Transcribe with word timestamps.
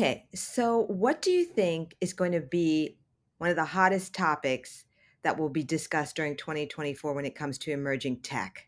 Okay, 0.00 0.24
so 0.34 0.84
what 0.84 1.20
do 1.20 1.30
you 1.30 1.44
think 1.44 1.94
is 2.00 2.14
going 2.14 2.32
to 2.32 2.40
be 2.40 2.96
one 3.36 3.50
of 3.50 3.56
the 3.56 3.66
hottest 3.66 4.14
topics 4.14 4.86
that 5.24 5.38
will 5.38 5.50
be 5.50 5.62
discussed 5.62 6.16
during 6.16 6.38
2024 6.38 7.12
when 7.12 7.26
it 7.26 7.34
comes 7.34 7.58
to 7.58 7.70
emerging 7.70 8.22
tech? 8.22 8.66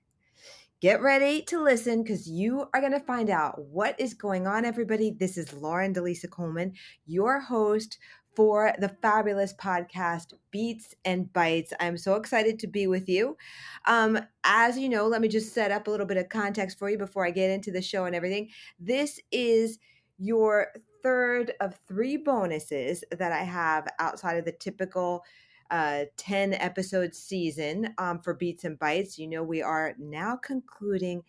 Get 0.83 1.01
ready 1.01 1.41
to 1.45 1.59
listen 1.59 2.03
because 2.03 2.29
you 2.29 2.69
are 2.75 2.81
going 2.83 2.93
to 2.93 3.01
find 3.01 3.31
out 3.31 3.59
what 3.65 3.99
is 3.99 4.13
going 4.13 4.47
on, 4.47 4.67
everybody. 4.67 5.11
This 5.19 5.39
is 5.39 5.55
Lauren 5.55 5.95
Delisa 5.95 6.29
Coleman, 6.29 6.75
your 7.07 7.41
host 7.41 7.97
for 8.37 8.75
the 8.79 8.91
fabulous 9.01 9.55
podcast 9.55 10.35
Beats 10.51 10.95
and 11.07 11.33
Bites. 11.33 11.73
I'm 11.81 11.97
so 11.97 12.17
excited 12.17 12.59
to 12.59 12.67
be 12.67 12.87
with 12.87 13.09
you. 13.09 13.39
Um, 13.87 14.19
as 14.45 14.79
you 14.79 14.91
know, 14.91 15.07
let 15.07 15.23
me 15.23 15.29
just 15.29 15.55
set 15.55 15.71
up 15.71 15.87
a 15.87 15.91
little 15.91 16.05
bit 16.05 16.19
of 16.19 16.29
context 16.29 16.79
for 16.79 16.91
you 16.91 16.99
before 16.99 17.27
I 17.27 17.31
get 17.31 17.49
into 17.49 17.71
the 17.71 17.81
show 17.81 18.05
and 18.05 18.15
everything. 18.15 18.51
This 18.79 19.19
is 19.31 19.79
your 20.19 20.67
third 21.03 21.53
of 21.61 21.79
three 21.89 22.17
bonuses 22.17 23.05
that 23.11 23.33
I 23.33 23.43
have 23.43 23.89
outside 23.99 24.39
of 24.39 24.45
the 24.45 24.53
typical 24.53 25.25
uh, 25.71 26.05
10 26.17 26.55
episode 26.55 27.15
season 27.15 27.95
um, 27.99 28.21
for 28.21 28.35
Beats 28.35 28.65
and 28.65 28.79
Bites. 28.79 29.19
You 29.19 29.29
know, 29.29 29.43
we 29.43 29.63
are 29.63 29.95
now 29.99 30.37
concluding 30.37 31.23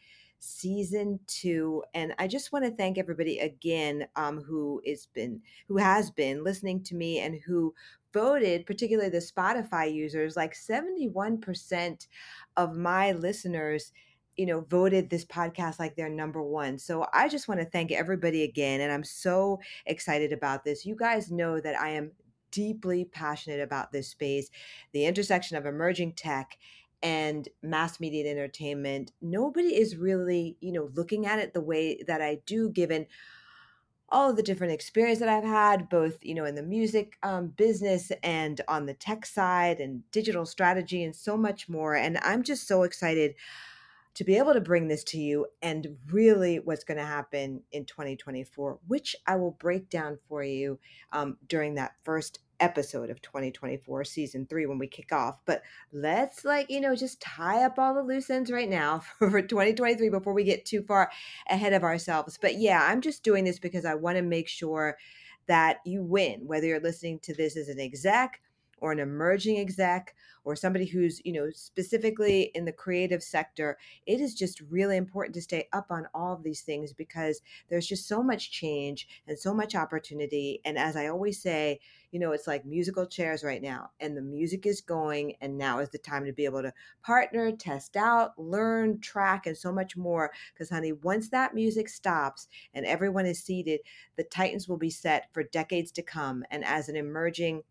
season 0.46 1.18
two 1.26 1.82
and 1.94 2.14
i 2.20 2.28
just 2.28 2.52
want 2.52 2.66
to 2.66 2.72
thank 2.72 2.98
everybody 2.98 3.40
again 3.40 4.06
um, 4.18 4.42
who 4.42 4.82
is 4.84 5.08
been 5.14 5.40
who 5.70 5.78
has 5.78 6.12
been 6.12 6.44
listening 6.44 6.84
to 6.84 6.96
me 6.96 7.20
and 7.20 7.40
who 7.46 7.74
voted 8.12 8.66
particularly 8.66 9.10
the 9.10 9.20
spotify 9.20 9.92
users 9.92 10.36
like 10.36 10.54
71% 10.54 12.08
of 12.58 12.76
my 12.76 13.14
listeners 13.14 13.94
you 14.38 14.46
know 14.46 14.62
voted 14.62 15.10
this 15.10 15.26
podcast 15.26 15.80
like 15.80 15.96
their 15.96 16.10
number 16.10 16.42
one. 16.42 16.78
So 16.78 17.08
i 17.14 17.28
just 17.28 17.48
want 17.48 17.60
to 17.60 17.66
thank 17.66 17.92
everybody 17.92 18.44
again 18.44 18.82
and 18.82 18.92
i'm 18.92 19.04
so 19.04 19.60
excited 19.86 20.34
about 20.34 20.64
this. 20.64 20.86
You 20.86 20.96
guys 20.96 21.32
know 21.32 21.60
that 21.60 21.80
i 21.80 21.90
am 21.90 22.12
deeply 22.52 23.04
passionate 23.06 23.60
about 23.60 23.92
this 23.92 24.08
space 24.10 24.50
the 24.92 25.06
intersection 25.06 25.58
of 25.58 25.66
emerging 25.66 26.14
tech 26.14 26.58
and 27.02 27.50
mass 27.62 28.00
media 28.00 28.22
and 28.22 28.40
entertainment. 28.40 29.12
Nobody 29.22 29.76
is 29.76 29.98
really 29.98 30.58
you 30.62 30.72
know 30.72 30.90
looking 30.96 31.26
at 31.26 31.40
it 31.40 31.54
the 31.54 31.62
way 31.62 32.02
that 32.08 32.22
i 32.22 32.40
do 32.46 32.70
given 32.70 33.06
all 34.10 34.30
of 34.30 34.36
the 34.36 34.44
different 34.44 34.74
experience 34.74 35.20
that 35.20 35.30
i've 35.30 35.44
had 35.44 35.90
both 35.90 36.18
you 36.22 36.36
know 36.36 36.46
in 36.46 36.56
the 36.56 36.62
music 36.64 37.18
um, 37.24 37.48
business 37.48 38.12
and 38.22 38.62
on 38.68 38.86
the 38.86 38.94
tech 38.94 39.26
side 39.26 39.80
and 39.80 40.10
digital 40.12 40.46
strategy 40.46 41.04
and 41.04 41.16
so 41.16 41.36
much 41.36 41.68
more. 41.68 41.96
And 41.96 42.18
i'm 42.22 42.44
just 42.44 42.68
so 42.68 42.84
excited 42.84 43.36
to 44.16 44.24
be 44.24 44.38
able 44.38 44.54
to 44.54 44.62
bring 44.62 44.88
this 44.88 45.04
to 45.04 45.18
you 45.18 45.46
and 45.62 45.88
really 46.12 46.58
what's 46.58 46.84
going 46.84 46.98
to 46.98 47.06
happen 47.06 47.62
in 47.72 47.86
2024 47.86 48.80
which 48.88 49.16
i 49.28 49.36
will 49.36 49.52
break 49.52 49.90
down 49.90 50.18
for 50.28 50.44
you 50.44 50.80
um, 51.12 51.38
during 51.48 51.76
that 51.76 51.94
first 52.04 52.40
episode 52.64 53.10
of 53.10 53.22
2024 53.22 54.06
season 54.06 54.46
three 54.46 54.66
when 54.66 54.78
we 54.78 54.88
kick 54.88 55.12
off. 55.12 55.40
But 55.46 55.62
let's 55.92 56.46
like 56.46 56.70
you 56.70 56.80
know 56.80 56.96
just 56.96 57.22
tie 57.22 57.64
up 57.64 57.78
all 57.78 57.94
the 57.94 58.02
loose 58.02 58.30
ends 58.30 58.50
right 58.50 58.70
now 58.70 59.00
for 59.20 59.42
2023 59.42 60.10
before 60.10 60.34
we 60.34 60.46
get 60.46 60.66
too 60.66 60.82
far 60.82 61.12
ahead 61.50 61.74
of 61.74 61.84
ourselves. 61.84 62.40
But 62.42 62.60
yeah 62.60 62.88
i'm 62.90 63.02
just 63.02 63.24
doing 63.24 63.44
this 63.44 63.60
because 63.60 63.86
i 63.86 63.94
want 63.94 64.18
to 64.18 64.22
make 64.22 64.48
sure 64.48 64.98
that 65.48 65.80
you 65.86 66.02
win 66.02 66.42
whether 66.46 66.68
you're 66.68 66.80
listening 66.80 67.20
to 67.20 67.34
this 67.34 67.58
as 67.58 67.68
an 67.68 67.80
exec 67.80 68.40
or 68.84 68.92
an 68.92 69.00
emerging 69.00 69.58
exec 69.58 70.14
or 70.44 70.58
somebody 70.58 70.86
who's 70.86 71.22
you 71.24 71.32
know 71.32 71.50
specifically 71.56 72.52
in 72.54 72.66
the 72.66 72.72
creative 72.72 73.24
sector 73.24 73.78
it 74.06 74.20
is 74.20 74.36
just 74.36 74.60
really 74.70 74.98
important 74.98 75.34
to 75.34 75.42
stay 75.42 75.70
up 75.72 75.88
on 75.90 76.06
all 76.14 76.34
of 76.34 76.44
these 76.44 76.62
things 76.62 76.92
because 76.92 77.42
there's 77.70 77.88
just 77.88 78.10
so 78.10 78.22
much 78.22 78.52
change 78.52 79.08
and 79.26 79.40
so 79.40 79.54
much 79.54 79.74
opportunity. 79.74 80.60
And 80.66 80.78
as 80.78 80.98
i 80.98 81.08
always 81.08 81.42
say 81.42 81.80
you 82.12 82.20
know 82.20 82.34
it's 82.34 82.46
like 82.46 82.66
musical 82.66 83.06
chairs 83.06 83.42
right 83.44 83.62
now 83.62 83.90
and 84.02 84.18
the 84.18 84.22
music 84.22 84.66
is 84.66 84.82
going 84.82 85.36
and 85.40 85.58
now 85.58 85.80
is 85.80 85.90
the 85.90 85.98
time 85.98 86.26
to 86.26 86.34
be 86.34 86.44
able 86.44 86.62
to 86.62 86.74
partner 87.04 87.52
test 87.54 87.96
out 87.96 88.38
learn 88.38 89.00
track 89.00 89.48
and 89.48 89.58
so 89.58 89.72
much 89.72 89.96
more. 89.96 90.30
Because 90.54 90.70
honey 90.70 90.92
once 90.92 91.30
that 91.30 91.56
music 91.56 91.88
stops 91.88 92.50
and 92.74 92.86
everyone 92.86 93.26
is 93.26 93.42
seated 93.42 93.80
the 94.18 94.26
titans 94.26 94.68
will 94.68 94.78
be 94.78 94.90
set 94.90 95.30
for 95.32 95.44
decades 95.44 95.92
to 95.94 96.02
come. 96.02 96.44
And 96.52 96.66
as 96.66 96.90
an 96.90 96.98
emerging 96.98 97.64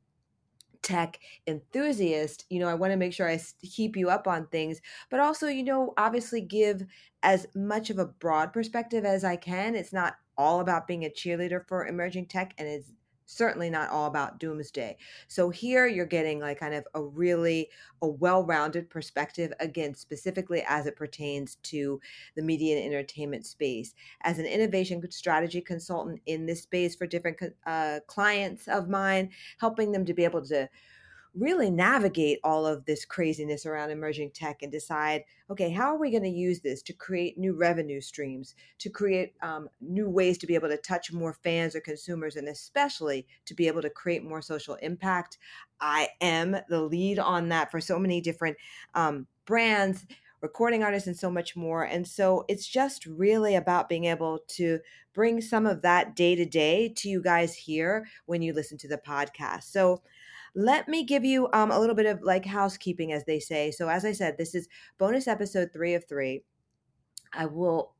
tech 0.82 1.18
enthusiast, 1.46 2.44
you 2.50 2.58
know, 2.60 2.68
I 2.68 2.74
want 2.74 2.92
to 2.92 2.96
make 2.96 3.12
sure 3.12 3.28
I 3.28 3.40
keep 3.62 3.96
you 3.96 4.10
up 4.10 4.26
on 4.26 4.46
things, 4.48 4.80
but 5.10 5.20
also, 5.20 5.48
you 5.48 5.62
know, 5.62 5.94
obviously 5.96 6.40
give 6.40 6.84
as 7.22 7.46
much 7.54 7.90
of 7.90 7.98
a 7.98 8.06
broad 8.06 8.52
perspective 8.52 9.04
as 9.04 9.24
I 9.24 9.36
can. 9.36 9.74
It's 9.74 9.92
not 9.92 10.16
all 10.36 10.60
about 10.60 10.86
being 10.86 11.04
a 11.04 11.10
cheerleader 11.10 11.66
for 11.66 11.86
emerging 11.86 12.26
tech 12.26 12.54
and 12.58 12.66
it's 12.66 12.92
certainly 13.26 13.70
not 13.70 13.90
all 13.90 14.06
about 14.06 14.38
doomsday. 14.38 14.96
So 15.28 15.50
here 15.50 15.86
you're 15.86 16.06
getting 16.06 16.40
like 16.40 16.60
kind 16.60 16.74
of 16.74 16.86
a 16.94 17.02
really 17.02 17.68
a 18.02 18.08
well-rounded 18.08 18.90
perspective 18.90 19.52
again 19.60 19.94
specifically 19.94 20.64
as 20.66 20.86
it 20.86 20.96
pertains 20.96 21.56
to 21.64 22.00
the 22.34 22.42
media 22.42 22.76
and 22.76 22.86
entertainment 22.86 23.46
space. 23.46 23.94
As 24.22 24.38
an 24.38 24.46
innovation 24.46 25.02
strategy 25.10 25.60
consultant 25.60 26.20
in 26.26 26.46
this 26.46 26.62
space 26.62 26.94
for 26.94 27.06
different 27.06 27.38
uh, 27.66 28.00
clients 28.06 28.68
of 28.68 28.88
mine, 28.88 29.30
helping 29.58 29.92
them 29.92 30.04
to 30.04 30.14
be 30.14 30.24
able 30.24 30.42
to 30.46 30.68
really 31.34 31.70
navigate 31.70 32.38
all 32.44 32.66
of 32.66 32.84
this 32.84 33.04
craziness 33.04 33.64
around 33.64 33.90
emerging 33.90 34.30
tech 34.30 34.62
and 34.62 34.70
decide 34.70 35.24
okay 35.50 35.70
how 35.70 35.86
are 35.86 35.98
we 35.98 36.10
going 36.10 36.22
to 36.22 36.28
use 36.28 36.60
this 36.60 36.82
to 36.82 36.92
create 36.92 37.38
new 37.38 37.54
revenue 37.54 38.00
streams 38.00 38.54
to 38.78 38.90
create 38.90 39.34
um, 39.42 39.68
new 39.80 40.08
ways 40.08 40.36
to 40.36 40.46
be 40.46 40.54
able 40.54 40.68
to 40.68 40.76
touch 40.76 41.12
more 41.12 41.32
fans 41.32 41.74
or 41.74 41.80
consumers 41.80 42.36
and 42.36 42.48
especially 42.48 43.26
to 43.46 43.54
be 43.54 43.66
able 43.66 43.80
to 43.82 43.90
create 43.90 44.24
more 44.24 44.42
social 44.42 44.74
impact? 44.76 45.38
I 45.80 46.08
am 46.20 46.56
the 46.68 46.82
lead 46.82 47.18
on 47.18 47.48
that 47.48 47.70
for 47.70 47.80
so 47.80 47.98
many 47.98 48.20
different 48.20 48.56
um, 48.94 49.26
brands 49.46 50.04
recording 50.40 50.82
artists 50.82 51.06
and 51.06 51.16
so 51.16 51.30
much 51.30 51.54
more 51.56 51.84
and 51.84 52.06
so 52.06 52.44
it's 52.48 52.66
just 52.66 53.06
really 53.06 53.54
about 53.54 53.88
being 53.88 54.04
able 54.06 54.40
to 54.48 54.80
bring 55.14 55.40
some 55.40 55.66
of 55.66 55.82
that 55.82 56.16
day 56.16 56.34
to 56.34 56.44
day 56.44 56.88
to 56.96 57.08
you 57.08 57.22
guys 57.22 57.54
here 57.54 58.06
when 58.26 58.42
you 58.42 58.52
listen 58.52 58.78
to 58.78 58.88
the 58.88 58.98
podcast. 58.98 59.64
So 59.64 60.02
let 60.54 60.88
me 60.88 61.04
give 61.04 61.24
you 61.24 61.48
um, 61.52 61.70
a 61.70 61.78
little 61.78 61.94
bit 61.94 62.06
of 62.06 62.22
like 62.22 62.44
housekeeping, 62.44 63.12
as 63.12 63.24
they 63.24 63.40
say. 63.40 63.70
So, 63.70 63.88
as 63.88 64.04
I 64.04 64.12
said, 64.12 64.36
this 64.36 64.54
is 64.54 64.68
bonus 64.98 65.28
episode 65.28 65.70
three 65.72 65.94
of 65.94 66.04
three. 66.08 66.42
I 67.32 67.46
will 67.46 67.94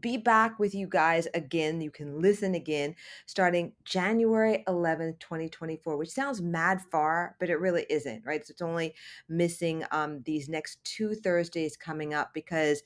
be 0.00 0.16
back 0.16 0.58
with 0.58 0.74
you 0.74 0.86
guys 0.86 1.26
again. 1.34 1.80
You 1.80 1.90
can 1.90 2.20
listen 2.20 2.54
again 2.54 2.94
starting 3.26 3.72
January 3.84 4.62
11th, 4.68 5.18
2024, 5.18 5.96
which 5.96 6.10
sounds 6.10 6.40
mad 6.40 6.80
far, 6.92 7.36
but 7.40 7.50
it 7.50 7.58
really 7.58 7.84
isn't, 7.90 8.24
right? 8.24 8.46
So 8.46 8.52
it's 8.52 8.62
only 8.62 8.94
missing 9.28 9.84
um, 9.90 10.22
these 10.24 10.48
next 10.48 10.78
two 10.84 11.14
Thursdays 11.14 11.76
coming 11.76 12.14
up 12.14 12.32
because 12.32 12.82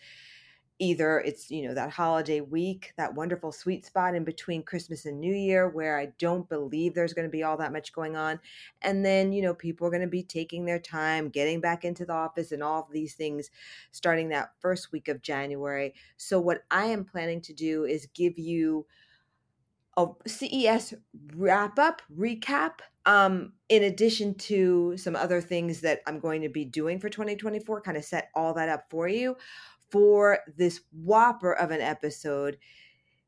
either 0.78 1.20
it's 1.20 1.50
you 1.50 1.66
know 1.66 1.74
that 1.74 1.90
holiday 1.90 2.40
week 2.40 2.92
that 2.96 3.14
wonderful 3.14 3.50
sweet 3.50 3.84
spot 3.84 4.14
in 4.14 4.24
between 4.24 4.62
christmas 4.62 5.06
and 5.06 5.18
new 5.18 5.34
year 5.34 5.68
where 5.68 5.98
i 5.98 6.06
don't 6.18 6.48
believe 6.48 6.94
there's 6.94 7.12
going 7.12 7.26
to 7.26 7.30
be 7.30 7.42
all 7.42 7.56
that 7.56 7.72
much 7.72 7.92
going 7.92 8.16
on 8.16 8.38
and 8.82 9.04
then 9.04 9.32
you 9.32 9.42
know 9.42 9.54
people 9.54 9.86
are 9.86 9.90
going 9.90 10.02
to 10.02 10.06
be 10.06 10.22
taking 10.22 10.64
their 10.64 10.78
time 10.78 11.28
getting 11.28 11.60
back 11.60 11.84
into 11.84 12.04
the 12.04 12.12
office 12.12 12.52
and 12.52 12.62
all 12.62 12.82
of 12.82 12.92
these 12.92 13.14
things 13.14 13.50
starting 13.90 14.28
that 14.28 14.52
first 14.60 14.92
week 14.92 15.08
of 15.08 15.22
january. 15.22 15.94
So 16.16 16.38
what 16.40 16.62
i 16.70 16.86
am 16.86 17.04
planning 17.04 17.40
to 17.42 17.52
do 17.52 17.84
is 17.84 18.06
give 18.14 18.38
you 18.38 18.86
a 19.96 20.06
ces 20.26 20.94
wrap 21.34 21.78
up 21.78 22.02
recap 22.16 22.80
um, 23.04 23.54
in 23.70 23.84
addition 23.84 24.34
to 24.34 24.94
some 24.98 25.16
other 25.16 25.40
things 25.40 25.80
that 25.80 26.02
I'm 26.06 26.20
going 26.20 26.42
to 26.42 26.50
be 26.50 26.66
doing 26.66 27.00
for 27.00 27.08
2024, 27.08 27.80
kind 27.80 27.96
of 27.96 28.04
set 28.04 28.28
all 28.34 28.52
that 28.52 28.68
up 28.68 28.84
for 28.90 29.08
you 29.08 29.34
for 29.90 30.40
this 30.56 30.80
whopper 30.92 31.52
of 31.52 31.70
an 31.70 31.80
episode, 31.80 32.58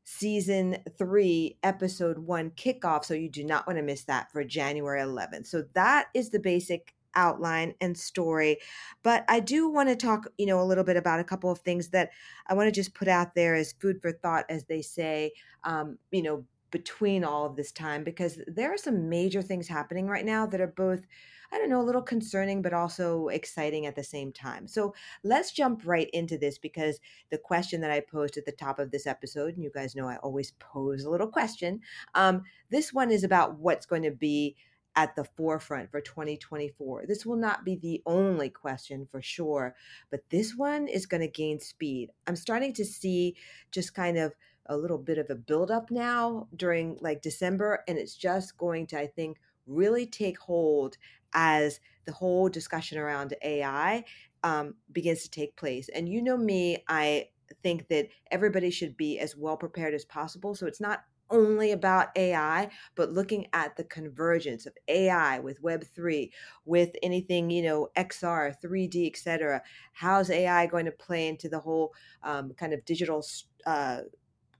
season 0.03 0.77
three, 0.97 1.57
episode 1.63 2.19
one 2.19 2.51
kickoff. 2.51 3.05
So 3.05 3.13
you 3.13 3.29
do 3.29 3.43
not 3.43 3.67
want 3.67 3.77
to 3.77 3.83
miss 3.83 4.03
that 4.05 4.31
for 4.31 4.43
January 4.43 5.01
11th. 5.01 5.47
So 5.47 5.63
that 5.73 6.07
is 6.13 6.29
the 6.29 6.39
basic 6.39 6.93
outline 7.15 7.73
and 7.81 7.97
story 7.97 8.57
but 9.03 9.25
i 9.27 9.37
do 9.39 9.67
want 9.67 9.89
to 9.89 9.95
talk 9.97 10.27
you 10.37 10.45
know 10.45 10.61
a 10.61 10.63
little 10.63 10.83
bit 10.85 10.95
about 10.95 11.19
a 11.19 11.25
couple 11.25 11.51
of 11.51 11.59
things 11.59 11.89
that 11.89 12.09
i 12.47 12.53
want 12.53 12.67
to 12.67 12.71
just 12.71 12.93
put 12.93 13.09
out 13.09 13.35
there 13.35 13.53
as 13.53 13.73
food 13.73 14.01
for 14.01 14.13
thought 14.13 14.45
as 14.47 14.63
they 14.65 14.81
say 14.81 15.29
um, 15.65 15.97
you 16.11 16.21
know 16.21 16.45
between 16.71 17.23
all 17.23 17.45
of 17.45 17.55
this 17.55 17.71
time 17.71 18.03
because 18.03 18.39
there 18.47 18.73
are 18.73 18.77
some 18.77 19.09
major 19.09 19.41
things 19.41 19.67
happening 19.67 20.07
right 20.07 20.25
now 20.25 20.45
that 20.45 20.61
are 20.61 20.67
both 20.67 21.05
I 21.53 21.57
don't 21.57 21.69
know, 21.69 21.81
a 21.81 21.83
little 21.83 22.01
concerning, 22.01 22.61
but 22.61 22.73
also 22.73 23.27
exciting 23.27 23.85
at 23.85 23.95
the 23.95 24.03
same 24.03 24.31
time. 24.31 24.67
So 24.67 24.93
let's 25.23 25.51
jump 25.51 25.81
right 25.83 26.09
into 26.13 26.37
this 26.37 26.57
because 26.57 26.99
the 27.29 27.37
question 27.37 27.81
that 27.81 27.91
I 27.91 27.99
posed 27.99 28.37
at 28.37 28.45
the 28.45 28.53
top 28.53 28.79
of 28.79 28.89
this 28.89 29.05
episode, 29.05 29.55
and 29.55 29.63
you 29.63 29.69
guys 29.69 29.93
know 29.93 30.07
I 30.07 30.15
always 30.17 30.51
pose 30.59 31.03
a 31.03 31.09
little 31.09 31.27
question. 31.27 31.81
Um, 32.15 32.43
this 32.69 32.93
one 32.93 33.11
is 33.11 33.25
about 33.25 33.59
what's 33.59 33.85
going 33.85 34.03
to 34.03 34.11
be 34.11 34.55
at 34.95 35.15
the 35.15 35.23
forefront 35.23 35.91
for 35.91 36.01
2024. 36.01 37.05
This 37.07 37.25
will 37.25 37.37
not 37.37 37.65
be 37.65 37.75
the 37.75 38.01
only 38.05 38.49
question 38.49 39.05
for 39.05 39.21
sure, 39.21 39.75
but 40.09 40.21
this 40.29 40.55
one 40.55 40.87
is 40.87 41.05
going 41.05 41.21
to 41.21 41.27
gain 41.27 41.59
speed. 41.59 42.11
I'm 42.27 42.35
starting 42.35 42.73
to 42.73 42.85
see 42.85 43.35
just 43.71 43.93
kind 43.93 44.17
of 44.17 44.33
a 44.67 44.77
little 44.77 44.97
bit 44.97 45.17
of 45.17 45.29
a 45.29 45.35
buildup 45.35 45.91
now 45.91 46.47
during 46.55 46.97
like 47.01 47.21
December, 47.21 47.83
and 47.87 47.97
it's 47.97 48.15
just 48.15 48.57
going 48.57 48.87
to, 48.87 48.99
I 48.99 49.07
think, 49.07 49.37
really 49.67 50.05
take 50.05 50.39
hold 50.39 50.97
as 51.33 51.79
the 52.05 52.11
whole 52.11 52.49
discussion 52.49 52.97
around 52.97 53.33
AI 53.43 54.03
um, 54.43 54.75
begins 54.91 55.23
to 55.23 55.31
take 55.31 55.55
place. 55.55 55.89
And 55.89 56.09
you 56.09 56.21
know 56.21 56.37
me, 56.37 56.83
I 56.87 57.29
think 57.63 57.87
that 57.89 58.07
everybody 58.31 58.71
should 58.71 58.97
be 58.97 59.19
as 59.19 59.35
well 59.35 59.57
prepared 59.57 59.93
as 59.93 60.05
possible. 60.05 60.55
So 60.55 60.65
it's 60.65 60.81
not 60.81 61.03
only 61.29 61.71
about 61.71 62.09
AI, 62.15 62.69
but 62.95 63.13
looking 63.13 63.47
at 63.53 63.75
the 63.77 63.85
convergence 63.85 64.65
of 64.65 64.73
AI 64.87 65.39
with 65.39 65.61
Web3, 65.63 66.29
with 66.65 66.91
anything, 67.01 67.49
you 67.49 67.63
know, 67.63 67.87
XR, 67.95 68.53
3D, 68.61 69.09
etc. 69.09 69.61
How's 69.93 70.29
AI 70.29 70.67
going 70.67 70.85
to 70.85 70.91
play 70.91 71.27
into 71.27 71.49
the 71.49 71.59
whole 71.59 71.93
um, 72.23 72.51
kind 72.57 72.73
of 72.73 72.83
digital 72.85 73.25
uh, 73.65 74.01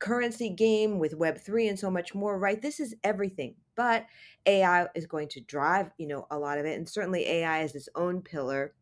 currency 0.01 0.49
game 0.49 0.99
with 0.99 1.17
Web3 1.17 1.69
and 1.69 1.79
so 1.79 1.89
much 1.89 2.13
more, 2.13 2.37
right? 2.37 2.61
This 2.61 2.81
is 2.81 2.95
everything. 3.03 3.55
But 3.75 4.07
AI 4.45 4.87
is 4.95 5.05
going 5.05 5.29
to 5.29 5.41
drive, 5.41 5.91
you 5.97 6.07
know, 6.07 6.27
a 6.29 6.37
lot 6.37 6.57
of 6.57 6.65
it. 6.65 6.77
And 6.77 6.89
certainly 6.89 7.25
AI 7.25 7.63
is 7.63 7.75
its 7.75 7.87
own 7.95 8.21
pillar. 8.21 8.73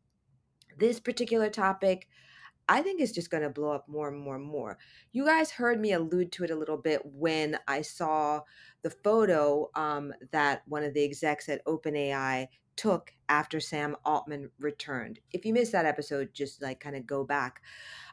This 0.80 1.00
particular 1.00 1.50
topic, 1.50 2.08
I 2.70 2.84
think 2.84 3.02
it's 3.02 3.12
just 3.12 3.32
going 3.32 3.42
to 3.42 3.50
blow 3.50 3.72
up 3.72 3.90
more 3.90 4.08
and 4.08 4.18
more 4.18 4.36
and 4.36 4.46
more. 4.46 4.78
You 5.12 5.26
guys 5.26 5.50
heard 5.50 5.82
me 5.82 5.92
allude 5.94 6.32
to 6.34 6.44
it 6.44 6.52
a 6.52 6.56
little 6.56 6.78
bit 6.78 7.02
when 7.04 7.58
I 7.68 7.82
saw 7.82 8.42
the 8.84 8.92
photo 8.92 9.72
um, 9.74 10.14
that 10.32 10.62
one 10.68 10.84
of 10.84 10.94
the 10.94 11.04
execs 11.04 11.50
at 11.50 11.66
OpenAI 11.66 12.48
took 12.76 13.12
after 13.28 13.60
Sam 13.60 13.98
Altman 14.06 14.52
returned. 14.60 15.20
If 15.34 15.46
you 15.46 15.54
missed 15.54 15.72
that 15.72 15.88
episode, 15.88 16.30
just 16.32 16.62
like 16.62 16.80
kind 16.80 16.96
of 16.96 17.08
go 17.08 17.24
back 17.24 17.62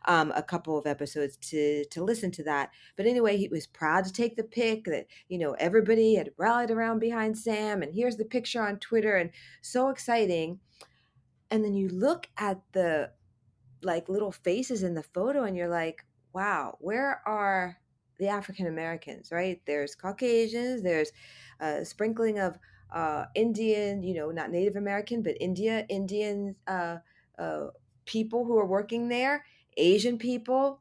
um, 0.07 0.33
a 0.35 0.43
couple 0.43 0.77
of 0.77 0.87
episodes 0.87 1.37
to 1.51 1.85
to 1.85 2.03
listen 2.03 2.31
to 2.33 2.43
that. 2.45 2.71
But 2.97 3.07
anyway, 3.07 3.37
he 3.37 3.47
was 3.49 3.67
proud 3.67 4.07
to 4.07 4.13
take 4.13 4.37
the 4.37 4.43
pic 4.43 4.87
that 4.87 5.07
you 5.29 5.39
know 5.39 5.53
everybody 5.53 6.17
had 6.17 6.31
rallied 6.39 6.73
around 6.73 6.99
behind 6.99 7.39
Sam, 7.39 7.83
and 7.83 7.95
here's 7.95 8.17
the 8.17 8.25
picture 8.25 8.63
on 8.63 8.79
Twitter, 8.79 9.17
and 9.17 9.31
so 9.61 9.89
exciting. 9.91 10.61
And 11.49 11.65
then 11.65 11.75
you 11.75 11.89
look 11.89 12.27
at 12.37 12.61
the 12.73 13.11
like 13.83 14.09
little 14.09 14.33
faces 14.33 14.83
in 14.83 14.95
the 14.95 15.03
photo 15.03 15.45
and 15.45 15.57
you're 15.57 15.69
like, 15.69 16.05
wow, 16.33 16.77
where 16.81 17.23
are 17.27 17.79
the 18.19 18.29
African 18.29 18.67
Americans, 18.67 19.31
right? 19.31 19.61
There's 19.67 19.95
Caucasians, 19.95 20.83
there's 20.83 21.13
a 21.61 21.85
sprinkling 21.85 22.39
of 22.39 22.59
uh, 22.93 23.27
Indian, 23.35 24.03
you 24.03 24.15
know, 24.15 24.31
not 24.31 24.51
Native 24.51 24.77
American, 24.77 25.23
but 25.23 25.37
India, 25.41 25.85
Indian 25.89 26.57
uh, 26.67 26.97
uh, 27.39 27.67
people 28.05 28.45
who 28.45 28.59
are 28.59 28.67
working 28.67 29.09
there, 29.09 29.45
Asian 29.77 30.19
people. 30.19 30.81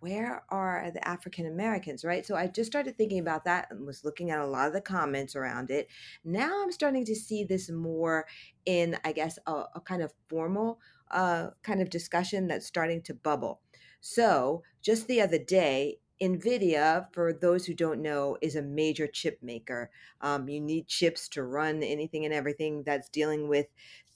Where 0.00 0.44
are 0.50 0.90
the 0.92 1.08
African 1.08 1.46
Americans, 1.46 2.04
right? 2.04 2.26
So 2.26 2.36
I 2.36 2.46
just 2.46 2.70
started 2.70 2.98
thinking 2.98 3.20
about 3.20 3.46
that 3.46 3.68
and 3.70 3.86
was 3.86 4.04
looking 4.04 4.30
at 4.30 4.38
a 4.38 4.46
lot 4.46 4.66
of 4.66 4.74
the 4.74 4.82
comments 4.82 5.34
around 5.34 5.70
it. 5.70 5.88
Now 6.22 6.62
I'm 6.62 6.72
starting 6.72 7.06
to 7.06 7.14
see 7.14 7.42
this 7.42 7.70
more 7.70 8.26
in, 8.66 8.98
I 9.02 9.12
guess, 9.12 9.38
a, 9.46 9.64
a 9.74 9.80
kind 9.82 10.02
of 10.02 10.12
formal 10.28 10.78
uh, 11.10 11.48
kind 11.62 11.80
of 11.80 11.90
discussion 11.90 12.46
that's 12.48 12.66
starting 12.66 13.02
to 13.02 13.14
bubble. 13.14 13.60
So, 14.00 14.62
just 14.82 15.06
the 15.06 15.20
other 15.20 15.38
day, 15.38 15.98
NVIDIA, 16.20 17.06
for 17.12 17.32
those 17.32 17.66
who 17.66 17.74
don't 17.74 18.02
know, 18.02 18.36
is 18.40 18.56
a 18.56 18.62
major 18.62 19.06
chip 19.06 19.38
maker. 19.42 19.90
Um, 20.20 20.48
you 20.48 20.60
need 20.60 20.86
chips 20.86 21.28
to 21.30 21.42
run 21.42 21.82
anything 21.82 22.24
and 22.24 22.34
everything 22.34 22.82
that's 22.84 23.08
dealing 23.08 23.48
with 23.48 23.66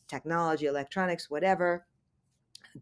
technology, 0.06 0.67
electronics, 0.67 1.31
whatever. 1.31 1.87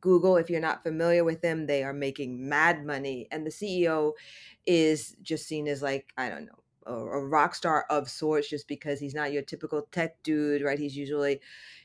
Google, 0.01 0.37
if 0.37 0.51
you're 0.51 0.61
not 0.61 0.83
familiar 0.83 1.25
with 1.25 1.41
them, 1.43 1.67
they 1.67 1.83
are 1.83 1.93
making 1.93 2.49
mad 2.49 2.85
money. 2.85 3.29
And 3.31 3.47
the 3.47 3.51
CEO 3.51 4.13
is 4.67 5.17
just 5.23 5.47
seen 5.47 5.67
as 5.69 5.83
like, 5.83 6.13
I 6.19 6.29
don't 6.29 6.47
know, 6.47 6.63
a, 6.87 6.95
a 6.95 7.27
rock 7.27 7.55
star 7.55 7.87
of 7.91 8.09
sorts 8.09 8.49
just 8.49 8.69
because 8.69 9.01
he's 9.01 9.15
not 9.15 9.33
your 9.33 9.43
typical 9.43 9.83
tech 9.91 10.23
dude, 10.23 10.63
right? 10.63 10.79
He's 10.79 10.97
usually, 10.97 11.41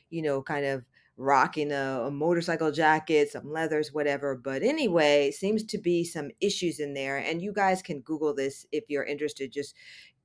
you 0.09 0.21
know, 0.21 0.41
kind 0.41 0.65
of 0.65 0.85
rocking 1.21 1.71
a, 1.71 2.06
a, 2.07 2.12
motorcycle 2.12 2.71
jacket, 2.71 3.31
some 3.31 3.51
leathers, 3.51 3.94
whatever. 3.94 4.35
But 4.35 4.63
anyway, 4.63 5.31
seems 5.31 5.63
to 5.65 5.77
be 5.77 6.03
some 6.03 6.31
issues 6.41 6.79
in 6.79 6.94
there. 6.94 7.18
And 7.18 7.41
you 7.41 7.53
guys 7.53 7.81
can 7.81 8.01
Google 8.01 8.33
this 8.33 8.65
if 8.71 8.85
you're 8.89 9.03
interested. 9.03 9.51
Just 9.51 9.75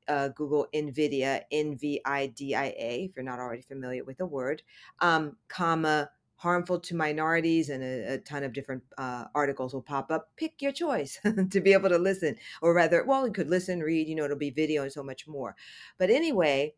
uh, 0.08 0.28
Google 0.28 0.66
NVIDIA, 0.74 1.42
N 1.50 1.76
V 1.76 2.00
I 2.04 2.28
D 2.28 2.54
I 2.54 2.74
A, 2.78 3.08
if 3.08 3.16
you're 3.16 3.24
not 3.24 3.38
already 3.38 3.62
familiar 3.62 4.04
with 4.04 4.18
the 4.18 4.26
word, 4.26 4.62
um, 5.00 5.36
comma, 5.48 6.10
harmful 6.36 6.80
to 6.80 6.94
minorities, 6.94 7.68
and 7.68 7.82
a, 7.82 8.14
a 8.14 8.18
ton 8.18 8.44
of 8.44 8.52
different 8.52 8.82
uh, 8.96 9.24
articles 9.34 9.74
will 9.74 9.82
pop 9.82 10.10
up. 10.10 10.30
Pick 10.36 10.62
your 10.62 10.72
choice 10.72 11.18
to 11.50 11.60
be 11.60 11.72
able 11.72 11.88
to 11.90 11.98
listen, 11.98 12.36
or 12.62 12.72
rather, 12.72 13.04
well, 13.04 13.26
you 13.26 13.32
could 13.32 13.50
listen, 13.50 13.80
read, 13.80 14.08
you 14.08 14.14
know, 14.14 14.24
it'll 14.24 14.36
be 14.38 14.50
video 14.50 14.82
and 14.82 14.92
so 14.92 15.02
much 15.02 15.26
more. 15.26 15.56
But 15.98 16.10
anyway, 16.10 16.74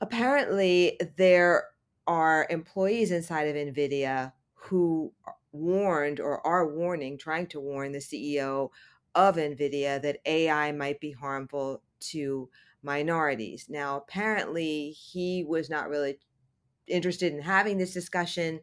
apparently 0.00 0.98
there 1.16 1.64
are 2.10 2.48
employees 2.50 3.12
inside 3.12 3.44
of 3.44 3.54
NVIDIA 3.54 4.32
who 4.52 5.12
warned 5.52 6.18
or 6.18 6.44
are 6.44 6.66
warning, 6.66 7.16
trying 7.16 7.46
to 7.46 7.60
warn 7.60 7.92
the 7.92 7.98
CEO 7.98 8.70
of 9.14 9.36
NVIDIA 9.36 10.02
that 10.02 10.18
AI 10.26 10.72
might 10.72 10.98
be 10.98 11.12
harmful 11.12 11.84
to 12.00 12.48
minorities. 12.82 13.66
Now, 13.68 13.96
apparently, 13.96 14.90
he 14.90 15.44
was 15.44 15.70
not 15.70 15.88
really 15.88 16.18
interested 16.88 17.32
in 17.32 17.42
having 17.42 17.78
this 17.78 17.94
discussion. 17.94 18.58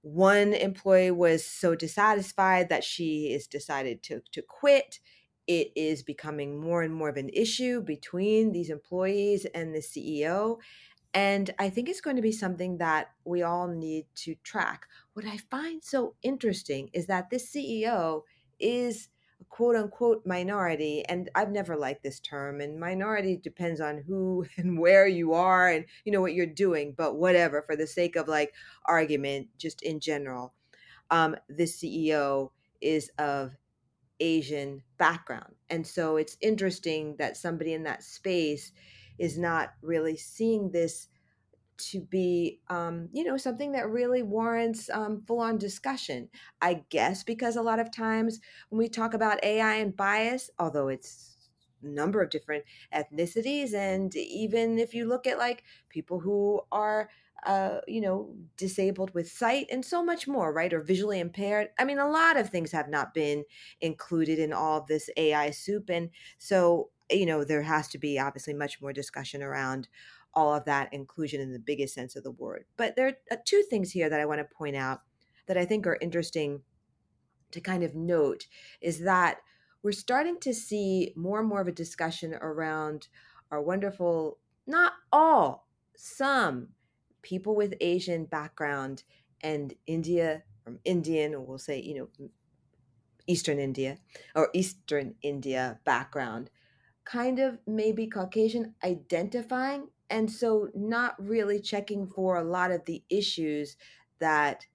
One 0.00 0.54
employee 0.54 1.10
was 1.10 1.44
so 1.44 1.74
dissatisfied 1.74 2.70
that 2.70 2.82
she 2.82 3.32
has 3.32 3.46
decided 3.46 4.02
to, 4.04 4.22
to 4.32 4.40
quit. 4.40 5.00
It 5.46 5.70
is 5.76 6.02
becoming 6.02 6.58
more 6.58 6.82
and 6.82 6.94
more 6.94 7.10
of 7.10 7.18
an 7.18 7.28
issue 7.28 7.82
between 7.82 8.52
these 8.52 8.70
employees 8.70 9.44
and 9.54 9.74
the 9.74 9.80
CEO. 9.80 10.60
And 11.14 11.50
I 11.60 11.70
think 11.70 11.88
it's 11.88 12.00
going 12.00 12.16
to 12.16 12.22
be 12.22 12.32
something 12.32 12.78
that 12.78 13.12
we 13.24 13.42
all 13.42 13.68
need 13.68 14.06
to 14.16 14.34
track. 14.42 14.86
What 15.12 15.24
I 15.24 15.36
find 15.36 15.82
so 15.82 16.16
interesting 16.22 16.90
is 16.92 17.06
that 17.06 17.30
this 17.30 17.54
CEO 17.54 18.22
is 18.58 19.08
a 19.40 19.44
quote 19.44 19.76
unquote 19.76 20.26
minority. 20.26 21.04
And 21.08 21.30
I've 21.36 21.52
never 21.52 21.76
liked 21.76 22.02
this 22.02 22.18
term. 22.18 22.60
And 22.60 22.80
minority 22.80 23.36
depends 23.36 23.80
on 23.80 24.02
who 24.06 24.44
and 24.56 24.76
where 24.76 25.06
you 25.06 25.34
are 25.34 25.68
and 25.68 25.84
you 26.04 26.10
know 26.10 26.20
what 26.20 26.34
you're 26.34 26.46
doing, 26.46 26.94
but 26.96 27.16
whatever, 27.16 27.62
for 27.62 27.76
the 27.76 27.86
sake 27.86 28.16
of 28.16 28.26
like 28.26 28.52
argument, 28.86 29.46
just 29.56 29.82
in 29.82 30.00
general. 30.00 30.52
Um, 31.10 31.36
this 31.48 31.80
CEO 31.80 32.50
is 32.80 33.08
of 33.18 33.52
Asian 34.18 34.82
background. 34.98 35.54
And 35.70 35.86
so 35.86 36.16
it's 36.16 36.36
interesting 36.40 37.14
that 37.18 37.36
somebody 37.36 37.72
in 37.72 37.84
that 37.84 38.02
space 38.02 38.72
is 39.18 39.38
not 39.38 39.70
really 39.82 40.16
seeing 40.16 40.70
this 40.70 41.08
to 41.76 42.00
be 42.00 42.60
um, 42.68 43.08
you 43.12 43.24
know 43.24 43.36
something 43.36 43.72
that 43.72 43.88
really 43.88 44.22
warrants 44.22 44.88
um, 44.90 45.22
full-on 45.26 45.58
discussion 45.58 46.28
i 46.62 46.84
guess 46.88 47.24
because 47.24 47.56
a 47.56 47.62
lot 47.62 47.80
of 47.80 47.90
times 47.90 48.40
when 48.68 48.78
we 48.78 48.88
talk 48.88 49.14
about 49.14 49.42
ai 49.44 49.74
and 49.74 49.96
bias 49.96 50.50
although 50.58 50.88
it's 50.88 51.36
a 51.82 51.86
number 51.86 52.22
of 52.22 52.30
different 52.30 52.64
ethnicities 52.94 53.74
and 53.74 54.14
even 54.16 54.78
if 54.78 54.94
you 54.94 55.06
look 55.06 55.26
at 55.26 55.38
like 55.38 55.64
people 55.88 56.20
who 56.20 56.60
are 56.72 57.08
uh, 57.44 57.80
you 57.86 58.00
know 58.00 58.34
disabled 58.56 59.12
with 59.12 59.30
sight 59.30 59.66
and 59.70 59.84
so 59.84 60.02
much 60.02 60.26
more 60.26 60.52
right 60.52 60.72
or 60.72 60.80
visually 60.80 61.20
impaired 61.20 61.68
i 61.78 61.84
mean 61.84 61.98
a 61.98 62.08
lot 62.08 62.38
of 62.38 62.48
things 62.48 62.72
have 62.72 62.88
not 62.88 63.12
been 63.12 63.44
included 63.82 64.38
in 64.38 64.52
all 64.52 64.82
this 64.88 65.10
ai 65.18 65.50
soup 65.50 65.90
and 65.90 66.08
so 66.38 66.90
you 67.10 67.26
know, 67.26 67.44
there 67.44 67.62
has 67.62 67.88
to 67.88 67.98
be 67.98 68.18
obviously 68.18 68.54
much 68.54 68.80
more 68.80 68.92
discussion 68.92 69.42
around 69.42 69.88
all 70.32 70.54
of 70.54 70.64
that 70.64 70.92
inclusion 70.92 71.40
in 71.40 71.52
the 71.52 71.58
biggest 71.58 71.94
sense 71.94 72.16
of 72.16 72.24
the 72.24 72.30
word. 72.30 72.64
But 72.76 72.96
there 72.96 73.06
are 73.06 73.14
uh, 73.30 73.36
two 73.44 73.62
things 73.68 73.92
here 73.92 74.08
that 74.08 74.20
I 74.20 74.26
want 74.26 74.40
to 74.40 74.56
point 74.56 74.76
out 74.76 75.00
that 75.46 75.56
I 75.56 75.64
think 75.64 75.86
are 75.86 75.98
interesting 76.00 76.62
to 77.52 77.60
kind 77.60 77.84
of 77.84 77.94
note 77.94 78.46
is 78.80 79.00
that 79.00 79.38
we're 79.82 79.92
starting 79.92 80.40
to 80.40 80.54
see 80.54 81.12
more 81.14 81.40
and 81.40 81.48
more 81.48 81.60
of 81.60 81.68
a 81.68 81.72
discussion 81.72 82.34
around 82.34 83.08
our 83.50 83.62
wonderful, 83.62 84.38
not 84.66 84.94
all, 85.12 85.68
some 85.96 86.68
people 87.22 87.54
with 87.54 87.74
Asian 87.80 88.24
background 88.24 89.04
and 89.42 89.74
India 89.86 90.42
from 90.64 90.80
Indian, 90.84 91.34
or 91.34 91.40
we'll 91.40 91.58
say, 91.58 91.80
you 91.80 91.94
know, 91.94 92.28
Eastern 93.26 93.58
India 93.58 93.98
or 94.34 94.50
Eastern 94.52 95.14
India 95.22 95.78
background 95.84 96.50
kind 97.04 97.38
of 97.38 97.58
maybe 97.66 98.06
Caucasian 98.06 98.74
identifying, 98.82 99.88
and 100.10 100.30
so 100.30 100.68
not 100.74 101.14
really 101.18 101.60
checking 101.60 102.06
for 102.06 102.36
a 102.36 102.44
lot 102.44 102.70
of 102.70 102.84
the 102.84 103.02
issues 103.10 103.76
that 104.20 104.66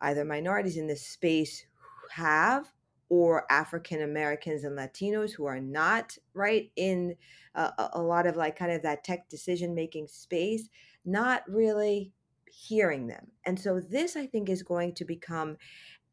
either 0.00 0.24
minorities 0.24 0.76
in 0.76 0.86
this 0.86 1.06
space 1.06 1.66
have 2.10 2.72
or 3.08 3.44
African 3.50 4.02
Americans 4.02 4.64
and 4.64 4.76
Latinos 4.76 5.32
who 5.32 5.44
are 5.44 5.60
not 5.60 6.16
right 6.34 6.70
in 6.76 7.14
a, 7.54 7.90
a 7.92 8.02
lot 8.02 8.26
of 8.26 8.36
like 8.36 8.58
kind 8.58 8.72
of 8.72 8.82
that 8.82 9.04
tech 9.04 9.28
decision 9.28 9.74
making 9.74 10.08
space, 10.08 10.68
not 11.04 11.42
really 11.46 12.12
hearing 12.50 13.06
them. 13.06 13.26
And 13.44 13.58
so 13.58 13.80
this 13.80 14.16
I 14.16 14.26
think 14.26 14.48
is 14.48 14.62
going 14.62 14.94
to 14.94 15.04
become 15.04 15.56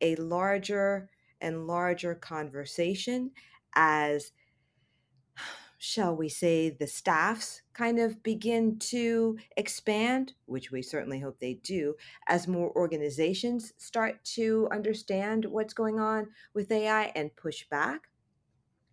a 0.01 0.15
larger 0.17 1.09
and 1.41 1.67
larger 1.67 2.15
conversation 2.15 3.31
as 3.75 4.31
shall 5.79 6.15
we 6.15 6.29
say, 6.29 6.69
the 6.69 6.85
staffs 6.85 7.61
kind 7.73 7.99
of 7.99 8.21
begin 8.21 8.77
to 8.77 9.37
expand, 9.57 10.33
which 10.45 10.71
we 10.71 10.81
certainly 10.81 11.19
hope 11.19 11.39
they 11.39 11.55
do, 11.55 11.95
as 12.27 12.47
more 12.47 12.71
organizations 12.75 13.73
start 13.77 14.23
to 14.23 14.67
understand 14.71 15.45
what's 15.45 15.73
going 15.73 15.99
on 15.99 16.27
with 16.53 16.71
AI 16.71 17.11
and 17.15 17.35
push 17.35 17.65
back 17.69 18.09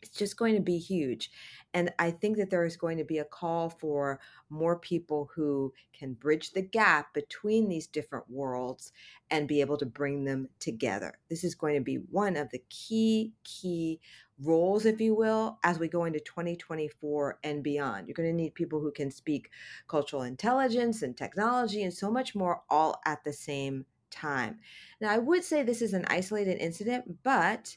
it's 0.06 0.16
just 0.16 0.36
going 0.36 0.54
to 0.54 0.60
be 0.60 0.78
huge. 0.78 1.30
And 1.74 1.92
I 1.98 2.10
think 2.10 2.36
that 2.36 2.50
there 2.50 2.64
is 2.64 2.76
going 2.76 2.98
to 2.98 3.04
be 3.04 3.18
a 3.18 3.24
call 3.24 3.70
for 3.70 4.20
more 4.50 4.78
people 4.78 5.28
who 5.34 5.72
can 5.92 6.14
bridge 6.14 6.52
the 6.52 6.62
gap 6.62 7.12
between 7.12 7.68
these 7.68 7.86
different 7.86 8.24
worlds 8.30 8.92
and 9.30 9.48
be 9.48 9.60
able 9.60 9.76
to 9.78 9.86
bring 9.86 10.24
them 10.24 10.48
together. 10.60 11.18
This 11.28 11.44
is 11.44 11.54
going 11.54 11.74
to 11.74 11.80
be 11.80 11.96
one 11.96 12.36
of 12.36 12.50
the 12.50 12.62
key, 12.70 13.32
key 13.44 14.00
roles, 14.42 14.84
if 14.84 15.00
you 15.00 15.14
will, 15.14 15.58
as 15.64 15.78
we 15.78 15.88
go 15.88 16.04
into 16.04 16.20
2024 16.20 17.38
and 17.42 17.62
beyond. 17.62 18.06
You're 18.06 18.14
going 18.14 18.28
to 18.28 18.34
need 18.34 18.54
people 18.54 18.80
who 18.80 18.92
can 18.92 19.10
speak 19.10 19.50
cultural 19.88 20.22
intelligence 20.22 21.02
and 21.02 21.16
technology 21.16 21.82
and 21.82 21.92
so 21.92 22.10
much 22.10 22.34
more 22.34 22.62
all 22.68 23.00
at 23.06 23.24
the 23.24 23.32
same 23.32 23.86
time. 24.10 24.58
Now, 25.00 25.10
I 25.10 25.18
would 25.18 25.44
say 25.44 25.62
this 25.62 25.82
is 25.82 25.94
an 25.94 26.04
isolated 26.08 26.58
incident, 26.58 27.22
but 27.22 27.76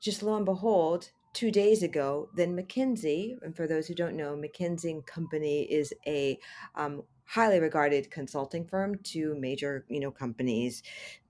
just 0.00 0.22
lo 0.22 0.36
and 0.36 0.44
behold, 0.44 1.10
two 1.32 1.50
days 1.50 1.82
ago, 1.82 2.28
then 2.34 2.56
McKinsey, 2.56 3.36
and 3.42 3.56
for 3.56 3.66
those 3.66 3.86
who 3.86 3.94
don't 3.94 4.16
know, 4.16 4.36
McKinsey 4.36 4.90
and 4.90 5.06
Company 5.06 5.62
is 5.62 5.94
a 6.06 6.38
um, 6.74 7.02
highly 7.24 7.60
regarded 7.60 8.10
consulting 8.10 8.66
firm 8.66 8.96
to 9.02 9.34
major 9.38 9.84
you 9.88 10.00
know 10.00 10.10
companies 10.10 10.82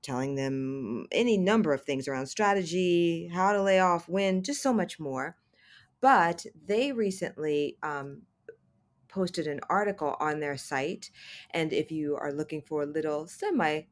telling 0.03 0.35
them 0.35 1.07
any 1.13 1.37
number 1.37 1.73
of 1.73 1.83
things 1.85 2.09
around 2.09 2.27
strategy 2.27 3.31
how 3.33 3.53
to 3.53 3.63
lay 3.63 3.79
off 3.79 4.09
when 4.09 4.43
just 4.43 4.63
so 4.63 4.73
much 4.73 4.99
more. 4.99 5.37
But 6.01 6.45
they 6.67 6.91
recently 6.91 7.79
um, 7.83 8.23
posted 9.09 9.47
an 9.47 9.61
article 9.69 10.17
on 10.19 10.41
their 10.41 10.57
site 10.57 11.11
and 11.51 11.73
if 11.73 11.93
you 11.93 12.17
are 12.17 12.33
looking 12.33 12.63
for 12.63 12.83
a 12.83 12.87
little 12.87 13.29
semi 13.29 13.83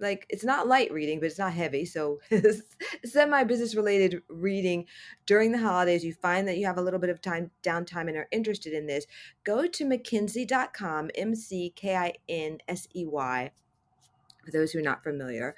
like 0.00 0.26
it's 0.28 0.44
not 0.44 0.68
light 0.68 0.92
reading, 0.92 1.20
but 1.20 1.26
it's 1.26 1.38
not 1.38 1.52
heavy. 1.52 1.84
So 1.84 2.20
semi 3.04 3.44
business 3.44 3.74
related 3.74 4.22
reading 4.28 4.86
during 5.26 5.52
the 5.52 5.58
holidays. 5.58 6.04
You 6.04 6.14
find 6.14 6.46
that 6.48 6.58
you 6.58 6.66
have 6.66 6.78
a 6.78 6.82
little 6.82 7.00
bit 7.00 7.10
of 7.10 7.20
time 7.20 7.50
downtime 7.62 8.08
and 8.08 8.16
are 8.16 8.28
interested 8.30 8.72
in 8.72 8.86
this. 8.86 9.06
Go 9.44 9.66
to 9.66 9.84
McKinsey.com, 9.84 11.10
M 11.14 11.34
C 11.34 11.72
K 11.74 11.96
I 11.96 12.14
N 12.28 12.58
S 12.68 12.88
E 12.94 13.06
Y, 13.06 13.50
for 14.44 14.50
those 14.50 14.72
who 14.72 14.78
are 14.78 14.82
not 14.82 15.02
familiar, 15.02 15.56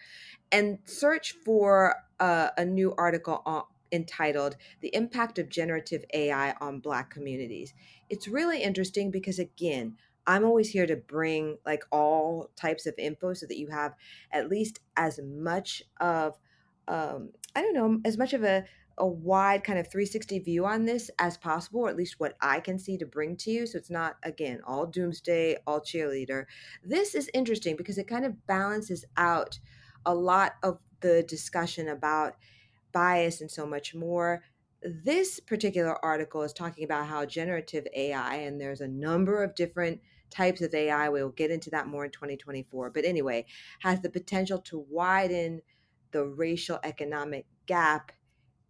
and 0.53 0.79
search 0.85 1.33
for 1.45 1.97
uh, 2.19 2.49
a 2.57 2.65
new 2.65 2.95
article 2.97 3.43
on, 3.47 3.65
entitled 3.93 4.57
The 4.81 4.95
Impact 4.95 5.39
of 5.39 5.49
Generative 5.49 6.05
AI 6.15 6.55
on 6.61 6.81
Black 6.81 7.11
Communities. 7.11 7.75
It's 8.09 8.29
really 8.29 8.63
interesting 8.63 9.11
because, 9.11 9.39
again, 9.39 9.97
I'm 10.31 10.45
always 10.45 10.71
here 10.71 10.87
to 10.87 10.95
bring 10.95 11.59
like 11.67 11.83
all 11.91 12.51
types 12.55 12.87
of 12.87 12.95
info 12.99 13.35
so 13.35 13.47
that 13.47 13.59
you 13.59 13.67
have 13.69 13.95
at 14.31 14.49
least 14.49 14.79
as 14.97 15.19
much 15.23 15.83
of 16.01 16.39
um, 16.87 17.31
I 17.57 17.63
don't 17.63 17.75
know, 17.75 18.01
as 18.05 18.17
much 18.17 18.33
of 18.33 18.45
a 18.45 18.65
a 18.99 19.07
wide 19.07 19.65
kind 19.65 19.79
of 19.79 19.91
360 19.91 20.41
view 20.41 20.67
on 20.67 20.85
this 20.85 21.11
as 21.19 21.39
possible, 21.39 21.81
or 21.81 21.89
at 21.89 21.97
least 21.97 22.21
what 22.21 22.37
I 22.41 22.61
can 22.61 22.79
see 22.79 22.99
to 22.99 23.07
bring 23.07 23.35
to 23.39 23.51
you. 23.51 23.67
So 23.67 23.79
it's 23.79 23.89
not, 23.89 24.17
again, 24.23 24.61
all 24.67 24.85
doomsday, 24.85 25.57
all 25.67 25.81
cheerleader. 25.81 26.45
This 26.85 27.15
is 27.15 27.31
interesting 27.33 27.77
because 27.77 27.97
it 27.97 28.07
kind 28.07 28.27
of 28.27 28.47
balances 28.47 29.07
out 29.17 29.59
a 30.05 30.15
lot 30.15 30.57
of 30.63 30.79
the 31.01 31.23
discussion 31.23 31.89
about 31.89 32.35
bias 32.93 33.41
and 33.41 33.51
so 33.51 33.65
much 33.67 33.95
more 33.95 34.43
this 34.83 35.41
particular 35.41 36.03
article 36.05 36.43
is 36.43 36.53
talking 36.53 36.85
about 36.85 37.07
how 37.07 37.27
generative 37.27 37.87
AI, 37.95 38.37
and 38.37 38.61
there's 38.61 38.81
a 38.81 38.89
number 38.89 39.43
of 39.43 39.55
different 39.55 40.01
types 40.31 40.61
of 40.61 40.75
AI, 40.75 41.09
we'll 41.09 41.31
get 41.31 41.51
into 41.51 41.71
that 41.71 41.87
more 41.87 42.05
in 42.05 42.11
2024, 42.11 42.91
but 42.91 43.05
anyway, 43.05 43.45
has 43.81 44.01
the 44.01 44.11
potential 44.11 44.59
to 44.59 44.85
widen 44.89 45.63
the 46.13 46.25
racial 46.25 46.79
economic 46.83 47.47
gap 47.67 48.13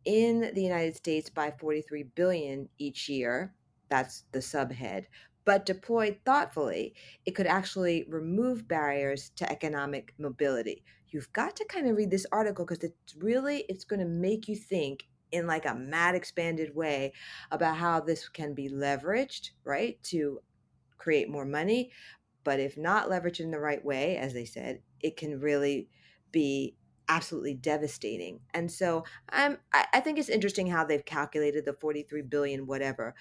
in 0.04 0.52
the 0.54 0.62
United 0.62 0.96
States 0.96 1.28
by 1.30 1.52
43 1.58 2.04
billion 2.14 2.68
each 2.78 3.08
year. 3.08 3.54
That's 3.88 4.24
the 4.32 4.38
subhead. 4.38 5.06
But 5.44 5.66
deployed 5.66 6.18
thoughtfully, 6.24 6.94
it 7.24 7.32
could 7.32 7.46
actually 7.46 8.06
remove 8.08 8.68
barriers 8.68 9.30
to 9.36 9.50
economic 9.50 10.14
mobility. 10.18 10.84
You've 11.08 11.32
got 11.32 11.56
to 11.56 11.64
kind 11.64 11.88
of 11.88 11.96
read 11.96 12.10
this 12.10 12.26
article 12.30 12.64
because 12.64 12.84
it's 12.84 13.16
really 13.16 13.64
it's 13.68 13.84
going 13.84 14.00
to 14.00 14.06
make 14.06 14.48
you 14.48 14.56
think 14.56 15.04
in 15.32 15.46
like 15.46 15.66
a 15.66 15.74
mad 15.74 16.14
expanded 16.14 16.74
way 16.74 17.12
about 17.50 17.76
how 17.76 18.00
this 18.00 18.28
can 18.28 18.54
be 18.54 18.68
leveraged 18.68 19.50
right 19.64 20.00
to 20.02 20.40
create 21.00 21.28
more 21.28 21.44
money 21.44 21.90
but 22.44 22.60
if 22.60 22.76
not 22.76 23.10
leveraged 23.10 23.40
in 23.40 23.50
the 23.50 23.58
right 23.58 23.84
way 23.84 24.16
as 24.16 24.32
they 24.32 24.44
said 24.44 24.80
it 25.00 25.16
can 25.16 25.40
really 25.40 25.88
be 26.30 26.76
absolutely 27.08 27.54
devastating. 27.54 28.38
And 28.54 28.70
so 28.70 29.04
i'm 29.30 29.58
I, 29.72 29.86
I 29.94 30.00
think 30.00 30.18
it's 30.18 30.28
interesting 30.28 30.68
how 30.68 30.84
they've 30.84 31.04
calculated 31.04 31.64
the 31.64 31.72
43 31.72 32.22
billion 32.22 32.66
whatever 32.66 33.14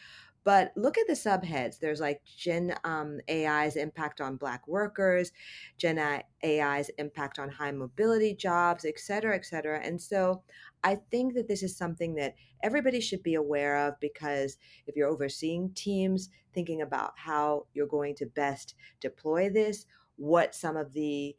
but 0.49 0.71
look 0.75 0.97
at 0.97 1.05
the 1.05 1.13
subheads. 1.13 1.77
There's 1.77 1.99
like 1.99 2.23
Gen 2.25 2.73
um, 2.83 3.19
AI's 3.29 3.75
impact 3.75 4.19
on 4.19 4.35
Black 4.35 4.67
workers, 4.67 5.31
Gen 5.77 5.99
AI's 6.43 6.89
impact 6.97 7.37
on 7.37 7.49
high 7.49 7.71
mobility 7.71 8.33
jobs, 8.33 8.83
et 8.83 8.99
cetera, 8.99 9.35
et 9.35 9.45
cetera. 9.45 9.79
And 9.79 10.01
so 10.01 10.41
I 10.83 10.95
think 11.11 11.35
that 11.35 11.47
this 11.47 11.61
is 11.61 11.77
something 11.77 12.15
that 12.15 12.33
everybody 12.63 12.99
should 12.99 13.21
be 13.21 13.35
aware 13.35 13.77
of 13.77 13.99
because 13.99 14.57
if 14.87 14.95
you're 14.95 15.07
overseeing 15.07 15.69
teams, 15.75 16.29
thinking 16.51 16.81
about 16.81 17.11
how 17.15 17.67
you're 17.75 17.85
going 17.85 18.15
to 18.15 18.25
best 18.25 18.73
deploy 19.01 19.51
this, 19.51 19.85
what 20.15 20.55
some 20.55 20.77
of 20.77 20.93
the 20.93 21.35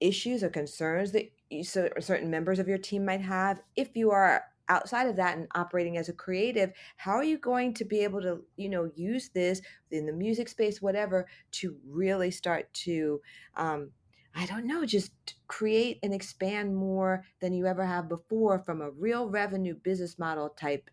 issues 0.00 0.44
or 0.44 0.50
concerns 0.50 1.12
that 1.12 1.30
you, 1.48 1.64
certain 1.64 2.28
members 2.28 2.58
of 2.58 2.68
your 2.68 2.76
team 2.76 3.06
might 3.06 3.22
have, 3.22 3.62
if 3.74 3.96
you 3.96 4.10
are 4.10 4.44
outside 4.68 5.06
of 5.08 5.16
that 5.16 5.36
and 5.36 5.46
operating 5.54 5.96
as 5.96 6.08
a 6.08 6.12
creative 6.12 6.72
how 6.96 7.12
are 7.12 7.24
you 7.24 7.38
going 7.38 7.74
to 7.74 7.84
be 7.84 8.00
able 8.00 8.20
to 8.20 8.40
you 8.56 8.68
know 8.68 8.90
use 8.94 9.30
this 9.30 9.60
in 9.90 10.06
the 10.06 10.12
music 10.12 10.48
space 10.48 10.80
whatever 10.80 11.26
to 11.50 11.76
really 11.86 12.30
start 12.30 12.72
to 12.72 13.20
um, 13.56 13.90
i 14.34 14.46
don't 14.46 14.66
know 14.66 14.84
just 14.84 15.12
create 15.46 15.98
and 16.02 16.14
expand 16.14 16.74
more 16.74 17.24
than 17.40 17.52
you 17.52 17.66
ever 17.66 17.84
have 17.84 18.08
before 18.08 18.58
from 18.58 18.80
a 18.80 18.90
real 18.90 19.28
revenue 19.28 19.74
business 19.74 20.18
model 20.18 20.48
type 20.50 20.90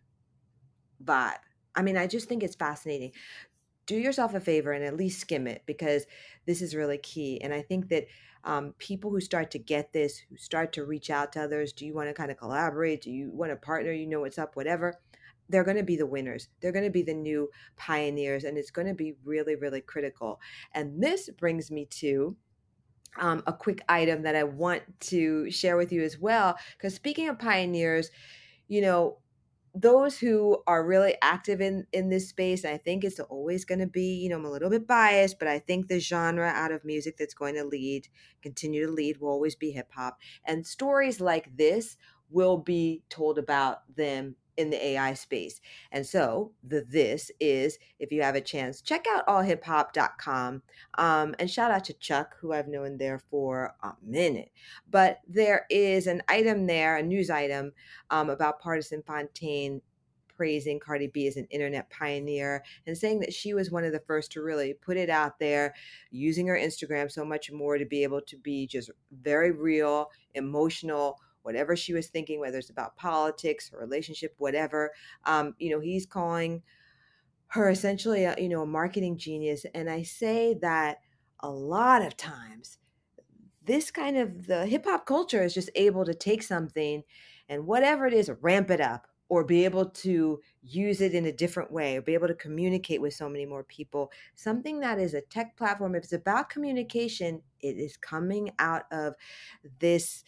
vibe? 1.04 1.38
I 1.76 1.82
mean 1.82 1.98
i 1.98 2.08
just 2.08 2.28
think 2.28 2.44
it's 2.44 2.56
fascinating 2.56 3.12
do 3.92 4.00
yourself 4.00 4.34
a 4.34 4.40
favor 4.40 4.72
and 4.72 4.84
at 4.84 4.96
least 4.96 5.20
skim 5.20 5.48
it 5.48 5.64
because 5.66 6.06
this 6.46 6.62
is 6.62 6.76
really 6.76 6.98
key 6.98 7.40
and 7.42 7.54
i 7.54 7.62
think 7.62 7.90
that 7.90 8.06
um, 8.44 8.74
people 8.80 9.12
who 9.12 9.22
start 9.22 9.52
to 9.52 9.60
get 9.60 9.94
this, 9.94 10.18
who 10.18 10.38
start 10.38 10.74
to 10.74 10.86
reach 10.86 11.10
out 11.10 11.34
to 11.34 11.44
others, 11.44 11.74
do 11.74 11.86
you 11.86 11.94
want 11.94 12.10
to 12.10 12.14
kind 12.14 12.32
of 12.32 12.38
collaborate? 12.38 13.02
Do 13.02 13.12
you 13.12 13.30
want 13.32 13.52
to 13.52 13.56
partner? 13.56 13.92
You 13.92 14.08
know 14.08 14.22
what's 14.22 14.40
up, 14.40 14.56
whatever. 14.56 14.96
They're 15.50 15.64
going 15.64 15.78
to 15.78 15.84
be 15.84 15.98
the 15.98 16.06
winners. 16.06 16.48
They're 16.60 16.72
going 16.72 16.86
to 16.86 16.92
be 16.92 17.04
the 17.04 17.14
new 17.14 17.50
pioneers, 17.78 18.44
and 18.46 18.58
it's 18.58 18.72
going 18.72 18.88
to 18.88 18.94
be 18.94 19.16
really, 19.24 19.56
really 19.56 19.82
critical. 19.82 20.40
And 20.74 21.04
this 21.04 21.30
brings 21.30 21.70
me 21.70 21.86
to 22.00 22.36
um, 23.20 23.44
a 23.46 23.54
quick 23.54 23.84
item 23.90 24.24
that 24.24 24.36
I 24.36 24.44
want 24.44 24.84
to 25.02 25.52
share 25.52 25.78
with 25.78 25.92
you 25.92 26.02
as 26.04 26.18
well. 26.18 26.58
Because 26.78 26.96
speaking 26.96 27.28
of 27.28 27.38
pioneers, 27.38 28.10
you 28.70 28.82
know, 28.82 29.18
those 29.74 30.20
who 30.20 30.62
are 30.68 30.86
really 30.86 31.16
active 31.22 31.62
in 31.62 31.88
in 31.94 32.10
this 32.10 32.28
space 32.28 32.66
i 32.66 32.78
think 32.78 33.04
it's 33.04 33.20
always 33.22 33.64
going 33.64 33.80
to 33.80 33.88
be 33.88 34.16
you 34.16 34.28
know 34.30 34.36
i'm 34.36 34.46
a 34.46 34.52
little 34.52 34.70
bit 34.70 34.86
biased 34.86 35.40
but 35.40 35.48
i 35.48 35.60
think 35.60 35.88
the 35.88 36.00
genre 36.00 36.48
out 36.48 36.72
of 36.72 36.84
music 36.84 37.16
that's 37.18 37.34
going 37.34 37.56
to 37.56 37.64
lead 37.64 38.08
continue 38.42 38.86
to 38.86 38.92
lead 38.92 39.18
will 39.20 39.30
always 39.30 39.56
be 39.56 39.72
hip 39.72 39.92
hop. 39.94 40.20
And 40.46 40.66
stories 40.66 41.22
like 41.22 41.56
this 41.58 41.96
will 42.30 42.58
be 42.58 43.04
told 43.10 43.38
about 43.38 43.96
them 43.96 44.36
in 44.62 44.70
the 44.70 44.86
AI 44.88 45.14
space. 45.14 45.60
And 45.92 46.06
so 46.06 46.54
the 46.64 46.86
this 46.88 47.32
is, 47.40 47.78
if 48.00 48.12
you 48.12 48.22
have 48.22 48.36
a 48.36 48.42
chance, 48.42 48.82
check 48.82 49.06
out 49.10 49.28
allhiphop.com. 49.28 50.62
Um, 50.98 51.36
and 51.40 51.50
shout 51.50 51.72
out 51.72 51.84
to 51.86 51.94
Chuck, 51.94 52.36
who 52.40 52.54
I've 52.54 52.68
known 52.68 52.98
there 52.98 53.20
for 53.20 53.76
a 53.84 53.94
minute. 54.02 54.52
But 54.90 55.20
there 55.28 55.66
is 55.70 56.08
an 56.08 56.22
item 56.28 56.68
there, 56.68 56.98
a 56.98 57.04
news 57.04 57.30
item 57.30 57.74
um, 58.10 58.30
about 58.30 58.62
Pardison 58.62 59.06
Fontaine 59.06 59.82
praising 60.42 60.80
Cardi 60.80 61.06
B 61.06 61.28
as 61.28 61.38
an 61.38 61.46
internet 61.52 61.88
pioneer 61.92 62.64
and 62.88 62.98
saying 62.98 63.20
that 63.20 63.32
she 63.32 63.54
was 63.54 63.70
one 63.70 63.84
of 63.84 63.92
the 63.92 64.00
first 64.08 64.32
to 64.32 64.42
really 64.42 64.74
put 64.74 64.98
it 64.98 65.08
out 65.08 65.38
there, 65.38 65.76
using 66.10 66.48
her 66.48 66.58
Instagram 66.58 67.12
so 67.12 67.24
much 67.24 67.52
more 67.52 67.78
to 67.78 67.86
be 67.86 68.02
able 68.02 68.22
to 68.22 68.38
be 68.38 68.66
just 68.66 68.90
very 69.22 69.52
real, 69.52 70.10
emotional, 70.34 71.20
whatever 71.44 71.76
she 71.76 71.94
was 71.94 72.08
thinking, 72.08 72.40
whether 72.40 72.58
it's 72.58 72.70
about 72.70 72.96
politics, 72.96 73.70
her 73.70 73.78
relationship, 73.78 74.34
whatever. 74.38 74.92
Um, 75.26 75.56
you 75.60 75.70
know, 75.70 75.80
he's 75.80 76.06
calling 76.06 76.64
her 77.48 77.70
essentially, 77.70 78.24
a, 78.24 78.36
you 78.38 78.50
know, 78.50 78.62
a 78.62 78.68
marketing 78.68 79.18
genius. 79.18 79.66
And 79.74 79.90
I 79.90 80.04
say 80.04 80.54
that 80.62 81.00
a 81.40 81.50
lot 81.50 82.02
of 82.02 82.16
times, 82.16 82.78
this 83.64 83.92
kind 83.92 84.18
of 84.18 84.48
the 84.48 84.66
hip 84.66 84.86
hop 84.86 85.06
culture 85.06 85.44
is 85.44 85.54
just 85.54 85.70
able 85.76 86.06
to 86.06 86.14
take 86.14 86.42
something 86.42 87.04
and 87.48 87.68
whatever 87.68 88.08
it 88.08 88.14
is, 88.14 88.32
ramp 88.42 88.72
it 88.72 88.82
up 88.82 89.08
or 89.32 89.44
be 89.46 89.64
able 89.64 89.86
to 89.86 90.42
use 90.62 91.00
it 91.00 91.14
in 91.14 91.26
a 91.26 91.32
different 91.32 91.72
way 91.72 91.96
or 91.96 92.02
be 92.02 92.14
able 92.14 92.28
to 92.28 92.34
communicate 92.34 93.02
with 93.02 93.14
so 93.14 93.30
many 93.30 93.46
more 93.46 93.64
people. 93.64 94.12
Something 94.36 94.82
that 94.82 95.00
is 95.00 95.14
a 95.14 95.22
tech 95.22 95.56
platform, 95.56 95.96
if 95.96 96.04
it's 96.04 96.14
about 96.14 96.50
communication, 96.50 97.42
it 97.62 97.78
is 97.78 97.96
coming 97.96 98.52
out 98.60 98.84
of 98.92 99.16
this. 99.80 100.24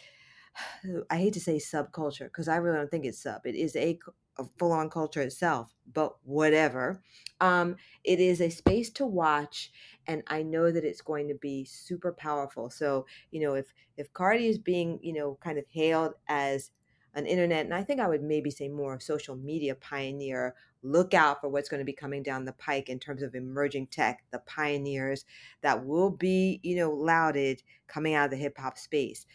I 1.10 1.18
hate 1.18 1.34
to 1.34 1.40
say 1.40 1.58
subculture 1.58 2.26
because 2.26 2.48
I 2.48 2.58
really 2.58 2.78
don't 2.78 2.92
think 2.92 3.06
it's 3.06 3.22
sub. 3.22 3.46
It 3.46 3.56
is 3.56 3.76
a, 3.76 4.00
a 4.38 4.46
full 4.58 4.72
on 4.72 4.90
culture 4.90 5.22
itself, 5.22 5.74
but 5.92 6.16
whatever. 6.24 7.02
Um, 7.42 7.76
it 8.04 8.20
is 8.20 8.42
a 8.42 8.50
space 8.50 8.90
to 8.92 9.06
watch, 9.06 9.72
and 10.08 10.24
I 10.28 10.44
know 10.44 10.72
that 10.72 10.86
it's 10.86 11.02
going 11.02 11.28
to 11.28 11.36
be 11.36 11.66
super 11.66 12.14
powerful. 12.14 12.70
So, 12.70 13.06
you 13.32 13.42
know, 13.42 13.56
if 13.56 13.74
if 13.98 14.12
Cardi 14.14 14.48
is 14.48 14.58
being, 14.58 15.00
you 15.02 15.14
know, 15.14 15.38
kind 15.42 15.58
of 15.58 15.66
hailed 15.70 16.14
as 16.28 16.72
an 17.16 17.26
internet, 17.28 17.66
and 17.66 17.74
I 17.74 17.84
think 17.84 18.00
I 18.00 18.08
would 18.08 18.24
maybe 18.24 18.50
say 18.50 18.68
more 18.70 18.94
of 18.94 19.04
social 19.04 19.36
media 19.36 19.76
pioneer. 19.76 20.56
Look 20.86 21.14
out 21.14 21.40
for 21.40 21.48
what's 21.48 21.70
going 21.70 21.80
to 21.80 21.86
be 21.86 21.94
coming 21.94 22.24
down 22.24 22.44
the 22.44 22.52
pike 22.52 22.90
in 22.90 23.00
terms 23.00 23.22
of 23.24 23.36
emerging 23.36 23.88
tech, 23.88 24.26
the 24.32 24.40
pioneers 24.40 25.24
that 25.62 25.86
will 25.86 26.10
be, 26.10 26.60
you 26.62 26.76
know, 26.76 26.92
lauded 26.92 27.64
coming 27.88 28.16
out 28.16 28.26
of 28.26 28.32
the 28.32 28.38
hip 28.38 28.58
hop 28.58 28.78
space. 28.78 29.26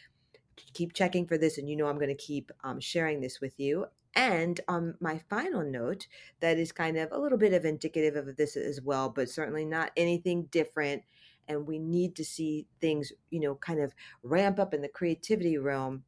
Keep 0.72 0.92
checking 0.92 1.26
for 1.26 1.38
this, 1.38 1.58
and 1.58 1.68
you 1.68 1.76
know 1.76 1.86
I'm 1.86 1.98
going 1.98 2.08
to 2.08 2.14
keep 2.14 2.50
um, 2.64 2.80
sharing 2.80 3.20
this 3.20 3.40
with 3.40 3.58
you. 3.58 3.86
And 4.14 4.60
on 4.68 4.94
my 5.00 5.20
final 5.30 5.62
note, 5.62 6.06
that 6.40 6.58
is 6.58 6.72
kind 6.72 6.96
of 6.96 7.12
a 7.12 7.18
little 7.18 7.38
bit 7.38 7.52
of 7.52 7.64
indicative 7.64 8.16
of 8.16 8.36
this 8.36 8.56
as 8.56 8.80
well, 8.80 9.08
but 9.08 9.28
certainly 9.28 9.64
not 9.64 9.92
anything 9.96 10.44
different. 10.50 11.02
And 11.46 11.66
we 11.66 11.78
need 11.78 12.16
to 12.16 12.24
see 12.24 12.66
things, 12.80 13.12
you 13.30 13.40
know, 13.40 13.54
kind 13.54 13.80
of 13.80 13.94
ramp 14.22 14.58
up 14.58 14.74
in 14.74 14.82
the 14.82 14.88
creativity 14.88 15.56
realm 15.56 16.04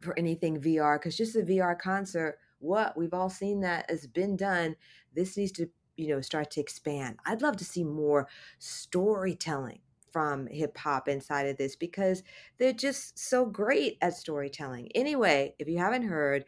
for 0.00 0.18
anything 0.18 0.60
VR 0.60 0.98
because 0.98 1.16
just 1.16 1.36
a 1.36 1.40
VR 1.40 1.78
concert, 1.78 2.38
what 2.58 2.96
we've 2.96 3.14
all 3.14 3.30
seen 3.30 3.60
that 3.60 3.88
has 3.90 4.06
been 4.06 4.36
done. 4.36 4.76
This 5.14 5.36
needs 5.36 5.52
to, 5.52 5.68
you 5.96 6.08
know, 6.08 6.20
start 6.20 6.50
to 6.52 6.60
expand. 6.60 7.18
I'd 7.26 7.42
love 7.42 7.56
to 7.58 7.64
see 7.64 7.84
more 7.84 8.28
storytelling 8.58 9.80
from 10.12 10.46
hip 10.46 10.76
hop 10.76 11.08
inside 11.08 11.46
of 11.46 11.56
this 11.56 11.76
because 11.76 12.22
they're 12.58 12.72
just 12.72 13.18
so 13.18 13.44
great 13.46 13.98
at 14.00 14.14
storytelling. 14.14 14.88
Anyway, 14.94 15.54
if 15.58 15.68
you 15.68 15.78
haven't 15.78 16.02
heard, 16.08 16.44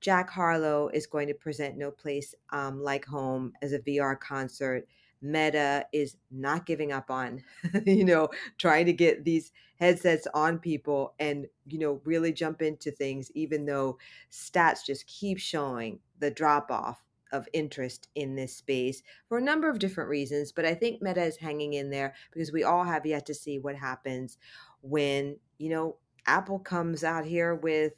Jack 0.00 0.30
Harlow 0.30 0.88
is 0.88 1.06
going 1.06 1.28
to 1.28 1.34
present 1.34 1.76
No 1.76 1.90
Place 1.90 2.34
um, 2.50 2.82
Like 2.82 3.04
Home 3.06 3.52
as 3.62 3.72
a 3.72 3.78
VR 3.78 4.18
concert 4.18 4.86
Meta 5.22 5.86
is 5.92 6.16
not 6.30 6.66
giving 6.66 6.92
up 6.92 7.10
on, 7.10 7.42
you 7.86 8.04
know, 8.04 8.28
trying 8.58 8.86
to 8.86 8.92
get 8.92 9.24
these 9.24 9.52
headsets 9.78 10.26
on 10.34 10.58
people 10.58 11.14
and, 11.18 11.46
you 11.68 11.78
know, 11.78 12.00
really 12.04 12.32
jump 12.32 12.60
into 12.60 12.90
things, 12.90 13.30
even 13.34 13.64
though 13.64 13.98
stats 14.30 14.84
just 14.84 15.06
keep 15.06 15.38
showing 15.38 16.00
the 16.18 16.30
drop 16.30 16.70
off 16.70 17.02
of 17.32 17.48
interest 17.52 18.08
in 18.14 18.36
this 18.36 18.56
space 18.56 19.02
for 19.28 19.38
a 19.38 19.42
number 19.42 19.68
of 19.68 19.78
different 19.78 20.10
reasons. 20.10 20.52
But 20.52 20.64
I 20.64 20.74
think 20.74 21.02
Meta 21.02 21.22
is 21.22 21.36
hanging 21.36 21.72
in 21.72 21.90
there 21.90 22.14
because 22.30 22.52
we 22.52 22.62
all 22.62 22.84
have 22.84 23.06
yet 23.06 23.26
to 23.26 23.34
see 23.34 23.58
what 23.58 23.76
happens 23.76 24.38
when, 24.82 25.36
you 25.58 25.70
know, 25.70 25.96
Apple 26.26 26.58
comes 26.58 27.02
out 27.02 27.24
here 27.24 27.54
with 27.54 27.94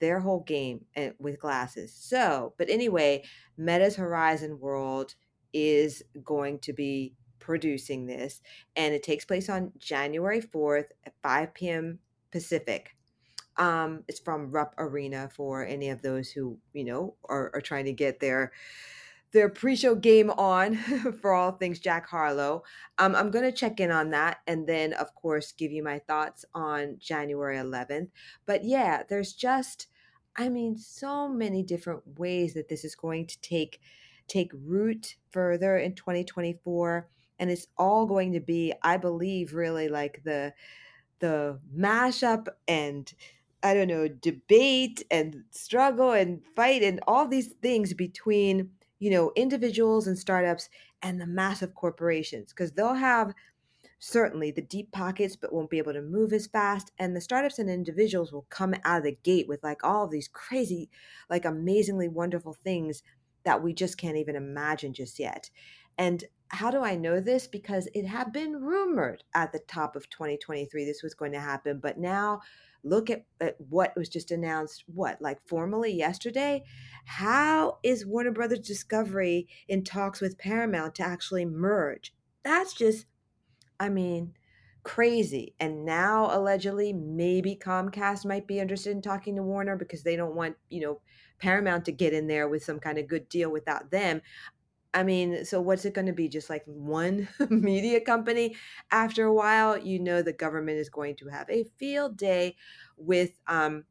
their 0.00 0.20
whole 0.20 0.40
game 0.40 0.84
eh, 0.96 1.10
with 1.18 1.38
glasses. 1.38 1.94
So, 1.94 2.54
but 2.58 2.68
anyway, 2.68 3.22
Meta's 3.56 3.96
Horizon 3.96 4.58
World 4.58 5.14
is 5.52 6.02
going 6.24 6.58
to 6.60 6.72
be 6.72 7.14
producing 7.38 8.06
this, 8.06 8.40
and 8.76 8.94
it 8.94 9.02
takes 9.02 9.24
place 9.24 9.48
on 9.48 9.72
January 9.78 10.40
4th 10.40 10.86
at 11.04 11.14
5 11.22 11.54
p.m. 11.54 11.98
Pacific. 12.30 12.96
Um, 13.60 14.02
it's 14.08 14.18
from 14.18 14.50
Rupp 14.50 14.74
Arena 14.78 15.30
for 15.32 15.64
any 15.64 15.90
of 15.90 16.02
those 16.02 16.30
who 16.30 16.58
you 16.72 16.84
know 16.84 17.14
are, 17.28 17.52
are 17.54 17.60
trying 17.60 17.84
to 17.84 17.92
get 17.92 18.18
their 18.18 18.50
their 19.32 19.48
pre-show 19.48 19.94
game 19.94 20.30
on 20.30 20.76
for 21.20 21.32
all 21.32 21.52
things 21.52 21.78
Jack 21.78 22.08
Harlow. 22.08 22.64
Um, 22.98 23.14
I'm 23.14 23.30
going 23.30 23.44
to 23.44 23.56
check 23.56 23.78
in 23.78 23.90
on 23.90 24.10
that 24.10 24.38
and 24.46 24.66
then, 24.66 24.92
of 24.94 25.14
course, 25.14 25.52
give 25.52 25.70
you 25.70 25.84
my 25.84 26.00
thoughts 26.00 26.44
on 26.54 26.96
January 26.98 27.56
11th. 27.56 28.08
But 28.44 28.64
yeah, 28.64 29.04
there's 29.08 29.32
just, 29.32 29.86
I 30.36 30.48
mean, 30.48 30.76
so 30.76 31.28
many 31.28 31.62
different 31.62 32.02
ways 32.18 32.54
that 32.54 32.68
this 32.68 32.84
is 32.84 32.94
going 32.94 33.26
to 33.28 33.40
take 33.40 33.80
take 34.26 34.52
root 34.64 35.16
further 35.32 35.76
in 35.76 35.92
2024 35.92 37.08
and 37.40 37.50
it's 37.50 37.66
all 37.76 38.06
going 38.06 38.32
to 38.32 38.38
be 38.38 38.72
i 38.80 38.96
believe 38.96 39.54
really 39.54 39.88
like 39.88 40.22
the 40.24 40.52
the 41.18 41.58
mashup 41.76 42.46
and 42.68 43.12
i 43.62 43.74
don't 43.74 43.88
know 43.88 44.08
debate 44.08 45.02
and 45.10 45.44
struggle 45.50 46.12
and 46.12 46.42
fight 46.56 46.82
and 46.82 47.00
all 47.06 47.26
these 47.26 47.48
things 47.62 47.94
between 47.94 48.70
you 48.98 49.10
know 49.10 49.32
individuals 49.36 50.06
and 50.06 50.18
startups 50.18 50.68
and 51.02 51.20
the 51.20 51.26
massive 51.26 51.74
corporations 51.74 52.52
because 52.52 52.72
they'll 52.72 52.94
have 52.94 53.34
certainly 54.02 54.50
the 54.50 54.62
deep 54.62 54.90
pockets 54.92 55.36
but 55.36 55.52
won't 55.52 55.68
be 55.68 55.78
able 55.78 55.92
to 55.92 56.00
move 56.00 56.32
as 56.32 56.46
fast 56.46 56.90
and 56.98 57.14
the 57.14 57.20
startups 57.20 57.58
and 57.58 57.68
individuals 57.68 58.32
will 58.32 58.46
come 58.48 58.74
out 58.84 58.98
of 58.98 59.04
the 59.04 59.18
gate 59.22 59.46
with 59.46 59.62
like 59.62 59.84
all 59.84 60.06
these 60.06 60.28
crazy 60.28 60.88
like 61.28 61.44
amazingly 61.44 62.08
wonderful 62.08 62.54
things 62.54 63.02
that 63.44 63.62
we 63.62 63.72
just 63.72 63.96
can't 63.96 64.16
even 64.16 64.36
imagine 64.36 64.92
just 64.92 65.18
yet. 65.18 65.50
And 65.98 66.24
how 66.48 66.70
do 66.70 66.82
I 66.82 66.96
know 66.96 67.20
this? 67.20 67.46
Because 67.46 67.88
it 67.94 68.06
had 68.06 68.32
been 68.32 68.60
rumored 68.60 69.24
at 69.34 69.52
the 69.52 69.60
top 69.60 69.96
of 69.96 70.08
2023 70.10 70.84
this 70.84 71.02
was 71.02 71.14
going 71.14 71.32
to 71.32 71.40
happen, 71.40 71.78
but 71.78 71.98
now 71.98 72.40
look 72.82 73.10
at, 73.10 73.24
at, 73.40 73.56
what 73.68 73.96
was 73.96 74.08
just 74.08 74.30
announced 74.30 74.84
what 74.86 75.20
like 75.20 75.38
formally 75.46 75.92
yesterday? 75.92 76.62
How 77.04 77.78
is 77.82 78.06
warner 78.06 78.30
brothers 78.30 78.60
discovery 78.60 79.48
in 79.68 79.84
talks 79.84 80.20
with 80.20 80.38
paramount 80.38 80.94
to 80.96 81.02
actually 81.02 81.44
merge? 81.44 82.14
That's 82.42 82.72
just 82.74 83.06
i 83.78 83.88
mean 83.88 84.34
crazy. 84.82 85.54
And 85.60 85.84
now 85.84 86.28
allegedly 86.30 86.92
maybe 86.92 87.54
comcast 87.54 88.24
might 88.24 88.46
be 88.46 88.58
interested 88.58 88.92
in 88.92 89.02
talking 89.02 89.36
to 89.36 89.42
warner 89.42 89.76
because 89.76 90.02
they 90.02 90.16
don't 90.16 90.34
want 90.34 90.56
you 90.70 90.80
know 90.80 91.00
Paramount 91.38 91.86
to 91.86 91.92
get 91.92 92.12
in 92.12 92.26
there 92.26 92.48
with 92.48 92.62
some 92.62 92.78
kind 92.78 92.98
of 92.98 93.08
good 93.08 93.28
deal 93.28 93.50
without 93.50 93.90
them. 93.90 94.20
I 94.92 95.04
mean, 95.04 95.44
so 95.44 95.60
what's 95.60 95.84
it 95.84 95.94
going 95.94 96.06
to 96.06 96.12
be? 96.12 96.28
Just 96.28 96.50
like 96.50 96.64
one 96.66 97.28
media 97.50 98.00
company? 98.00 98.56
After 98.90 99.24
a 99.24 99.32
while, 99.32 99.78
you 99.78 100.00
know, 100.00 100.22
the 100.22 100.32
government 100.32 100.78
is 100.78 100.88
going 100.88 101.16
to 101.16 101.28
have 101.28 101.48
a 101.48 101.64
field 101.78 102.16
day 102.16 102.56
with 102.96 103.38
um, 103.46 103.84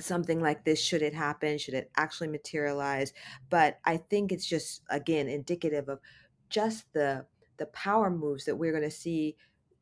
something 0.00 0.40
like 0.40 0.64
this 0.64 0.80
should 0.80 1.02
it 1.02 1.14
happen, 1.14 1.58
should 1.58 1.74
it 1.74 1.90
actually 1.96 2.28
materialize. 2.28 3.12
But 3.50 3.78
I 3.84 3.98
think 3.98 4.32
it's 4.32 4.46
just, 4.46 4.82
again, 4.90 5.28
indicative 5.28 5.88
of 5.88 6.00
just 6.48 6.92
the 6.92 7.26
the 7.56 7.66
power 7.66 8.10
moves 8.10 8.44
that 8.46 8.56
we're 8.56 8.72
going 8.72 8.82
to 8.82 8.90
see 8.90 9.36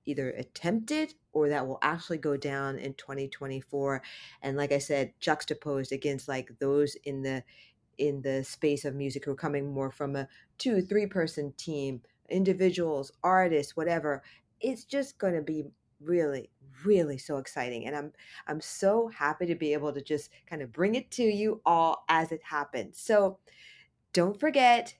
either 0.05 0.31
attempted 0.31 1.14
or 1.33 1.48
that 1.48 1.66
will 1.66 1.78
actually 1.81 2.18
go 2.18 2.37
down 2.37 2.78
in 2.78 2.92
2024 2.94 4.02
and 4.42 4.57
like 4.57 4.72
i 4.72 4.78
said 4.78 5.12
juxtaposed 5.20 5.92
against 5.92 6.28
like 6.28 6.50
those 6.59 6.96
in 7.05 7.22
the 7.22 7.42
in 7.98 8.22
the 8.22 8.42
space 8.44 8.85
of 8.85 8.94
music 8.94 9.24
who 9.24 9.33
are 9.33 9.37
coming 9.37 9.72
more 9.72 9.90
from 9.90 10.16
a 10.16 10.28
two 10.59 10.81
three 10.81 11.07
person 11.07 11.52
team 11.57 12.00
individuals 12.28 13.12
artists 13.22 13.76
whatever 13.76 14.22
it's 14.61 14.85
just 14.85 15.18
going 15.18 15.35
to 15.35 15.42
be 15.42 15.64
really 16.00 16.50
really 16.85 17.18
so 17.18 17.37
exciting 17.37 17.87
and 17.87 17.94
i'm 17.94 18.12
i'm 18.46 18.61
so 18.61 19.09
happy 19.09 19.46
to 19.46 19.55
be 19.55 19.72
able 19.72 19.92
to 19.92 20.00
just 20.00 20.31
kind 20.46 20.62
of 20.62 20.72
bring 20.72 20.94
it 20.94 21.11
to 21.11 21.22
you 21.22 21.61
all 21.64 22.05
as 22.09 22.33
it 22.33 22.40
happens 22.42 22.98
so 22.98 23.38
don't 24.12 24.40
forget 24.40 24.94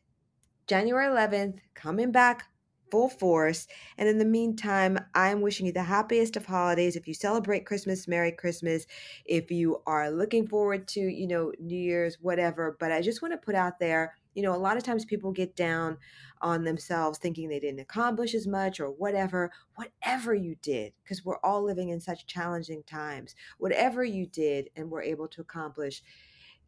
january 0.66 1.07
11th 1.07 1.59
coming 1.74 2.12
back 2.12 2.46
full 2.92 3.09
force. 3.09 3.66
And 3.96 4.07
in 4.07 4.18
the 4.18 4.24
meantime, 4.26 4.98
I'm 5.14 5.40
wishing 5.40 5.64
you 5.64 5.72
the 5.72 5.83
happiest 5.83 6.37
of 6.37 6.44
holidays. 6.44 6.94
If 6.94 7.09
you 7.09 7.14
celebrate 7.14 7.64
Christmas, 7.64 8.07
Merry 8.07 8.31
Christmas. 8.31 8.87
If 9.24 9.50
you 9.50 9.81
are 9.87 10.11
looking 10.11 10.46
forward 10.46 10.87
to, 10.88 11.00
you 11.00 11.26
know, 11.26 11.52
New 11.59 11.78
Year's, 11.78 12.18
whatever. 12.20 12.76
But 12.78 12.92
I 12.92 13.00
just 13.00 13.22
want 13.22 13.33
to 13.33 13.38
put 13.38 13.55
out 13.55 13.81
there, 13.81 14.14
you 14.35 14.42
know, 14.42 14.55
a 14.55 14.59
lot 14.59 14.76
of 14.76 14.83
times 14.83 15.07
people 15.07 15.33
get 15.33 15.57
down 15.57 15.96
on 16.42 16.64
themselves 16.64 17.18
thinking 17.18 17.48
they 17.48 17.61
didn't 17.61 17.81
accomplish 17.81 18.35
as 18.35 18.46
much 18.46 18.78
or 18.78 18.90
whatever. 18.90 19.50
Whatever 19.74 20.35
you 20.35 20.57
did, 20.61 20.92
because 21.02 21.24
we're 21.24 21.40
all 21.42 21.64
living 21.64 21.88
in 21.88 21.98
such 21.98 22.26
challenging 22.26 22.83
times, 22.83 23.35
whatever 23.57 24.05
you 24.05 24.26
did 24.26 24.68
and 24.76 24.90
were 24.90 25.02
able 25.02 25.28
to 25.28 25.40
accomplish, 25.40 26.02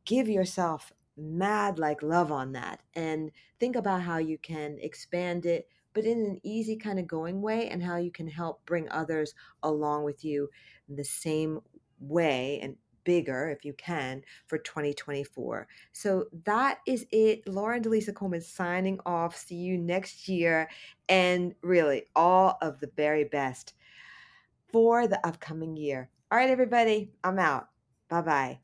give 0.06 0.26
yourself 0.30 0.90
mad 1.18 1.78
like 1.78 2.02
love 2.02 2.32
on 2.32 2.52
that 2.52 2.80
and 2.94 3.30
think 3.60 3.76
about 3.76 4.00
how 4.02 4.16
you 4.16 4.38
can 4.38 4.78
expand 4.80 5.44
it 5.44 5.68
but 5.94 6.04
in 6.04 6.18
an 6.18 6.40
easy 6.42 6.76
kind 6.76 6.98
of 6.98 7.06
going 7.06 7.40
way 7.40 7.68
and 7.68 7.82
how 7.82 7.96
you 7.96 8.10
can 8.10 8.26
help 8.28 8.64
bring 8.66 8.88
others 8.90 9.34
along 9.62 10.04
with 10.04 10.24
you 10.24 10.50
in 10.88 10.96
the 10.96 11.04
same 11.04 11.60
way 12.00 12.60
and 12.62 12.76
bigger 13.04 13.48
if 13.50 13.64
you 13.64 13.72
can 13.74 14.22
for 14.46 14.58
2024. 14.58 15.68
So 15.92 16.26
that 16.44 16.78
is 16.86 17.06
it. 17.12 17.46
Lauren 17.46 17.82
Delisa 17.82 18.14
Coleman 18.14 18.40
signing 18.40 18.98
off. 19.06 19.36
See 19.36 19.54
you 19.54 19.78
next 19.78 20.28
year. 20.28 20.68
And 21.08 21.54
really, 21.62 22.04
all 22.16 22.58
of 22.60 22.80
the 22.80 22.90
very 22.96 23.24
best 23.24 23.74
for 24.72 25.06
the 25.06 25.24
upcoming 25.26 25.76
year. 25.76 26.10
All 26.32 26.38
right, 26.38 26.50
everybody, 26.50 27.12
I'm 27.22 27.38
out. 27.38 27.68
Bye 28.08 28.22
bye. 28.22 28.63